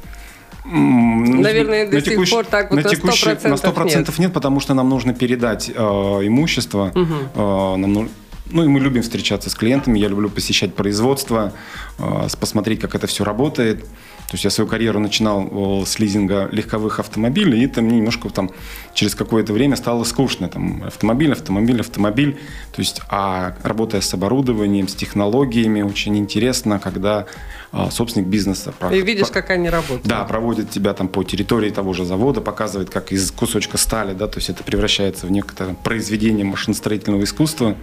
Наверное, 0.64 1.88
до 1.88 1.96
на 1.96 2.02
сих 2.02 2.14
текущ... 2.14 2.30
пор 2.30 2.46
так 2.46 2.72
вот 2.72 2.84
на, 2.84 2.90
на 2.90 2.94
100%, 2.94 3.48
на 3.48 3.54
100% 3.56 3.98
нет. 3.98 4.20
нет, 4.20 4.34
потому 4.34 4.60
что 4.60 4.74
нам 4.74 4.90
нужно 4.90 5.14
передать 5.14 5.70
э, 5.70 5.82
имущество, 5.82 6.92
угу. 6.94 7.74
э, 7.74 7.76
нам 7.78 7.94
нужно 7.94 8.10
ну 8.52 8.64
и 8.64 8.68
мы 8.68 8.80
любим 8.80 9.02
встречаться 9.02 9.50
с 9.50 9.56
клиентами, 9.56 9.98
я 9.98 10.08
люблю 10.08 10.30
посещать 10.30 10.76
производство, 10.76 11.54
э, 11.98 12.28
посмотреть, 12.40 12.80
как 12.80 12.96
это 12.96 13.08
все 13.08 13.24
работает. 13.24 13.86
То 14.32 14.36
есть 14.36 14.46
я 14.46 14.50
свою 14.50 14.70
карьеру 14.70 15.02
начинал 15.02 15.84
с 15.86 16.00
лизинга 16.00 16.48
легковых 16.54 17.02
автомобилей, 17.02 17.66
и 17.66 17.68
там 17.68 17.90
немножко 17.90 18.30
там 18.30 18.50
через 18.94 19.14
какое-то 19.14 19.52
время 19.52 19.76
стало 19.76 20.06
скучно. 20.06 20.48
Там 20.48 20.86
автомобиль, 20.86 21.34
автомобиль, 21.34 21.82
автомобиль. 21.82 22.40
То 22.74 22.80
есть, 22.80 23.02
а 23.10 23.58
работая 23.62 24.00
с 24.00 24.14
оборудованием, 24.14 24.88
с 24.88 24.96
технологиями, 24.96 25.82
очень 25.82 26.18
интересно, 26.18 26.80
когда 26.80 27.26
а, 27.74 27.92
собственник 27.92 28.30
бизнеса. 28.30 28.74
И 28.90 29.02
видишь, 29.02 29.28
как 29.28 29.50
они 29.50 29.70
работают. 29.70 30.08
Да, 30.08 30.24
проводит 30.24 30.70
тебя 30.70 30.94
там 30.94 31.10
по 31.10 31.26
территории 31.26 31.70
того 31.70 31.92
же 31.92 32.06
завода, 32.06 32.40
показывает, 32.40 32.90
как 32.90 33.12
из 33.12 33.32
кусочка 33.32 33.78
стали, 33.78 34.14
да, 34.14 34.28
то 34.28 34.38
есть 34.38 34.50
это 34.50 34.64
превращается 34.64 35.28
в 35.28 35.32
некоторое 35.32 35.74
произведение 35.74 36.46
машиностроительного 36.46 37.26
искусства. 37.26 37.76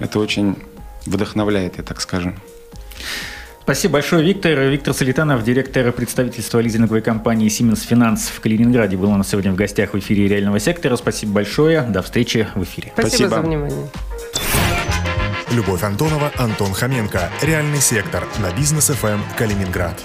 Это 0.00 0.18
очень 0.18 0.56
вдохновляет, 1.06 1.76
я 1.76 1.84
так 1.84 2.00
скажу. 2.00 2.34
Спасибо 3.62 3.94
большое, 3.94 4.24
Виктор. 4.24 4.58
Виктор 4.58 4.92
Солитанов, 4.92 5.44
директор 5.44 5.92
представительства 5.92 6.58
лизинговой 6.58 7.00
компании 7.00 7.48
Siemens 7.48 7.88
Finance 7.88 8.32
в 8.34 8.40
Калининграде, 8.40 8.96
был 8.96 9.10
у 9.10 9.16
нас 9.16 9.30
сегодня 9.30 9.52
в 9.52 9.54
гостях 9.54 9.94
в 9.94 9.98
эфире 9.98 10.26
реального 10.26 10.58
сектора. 10.58 10.96
Спасибо 10.96 11.34
большое. 11.34 11.82
До 11.82 12.02
встречи 12.02 12.48
в 12.56 12.64
эфире. 12.64 12.90
Спасибо, 12.92 13.28
Спасибо. 13.28 13.30
за 13.30 13.40
внимание. 13.40 13.88
Любовь 15.52 15.82
Антонова, 15.84 16.32
Антон 16.36 16.72
Хоменко. 16.72 17.30
Реальный 17.42 17.80
сектор 17.80 18.24
на 18.38 18.50
бизнес 18.56 18.88
ФМ 18.88 19.20
Калининград. 19.36 19.96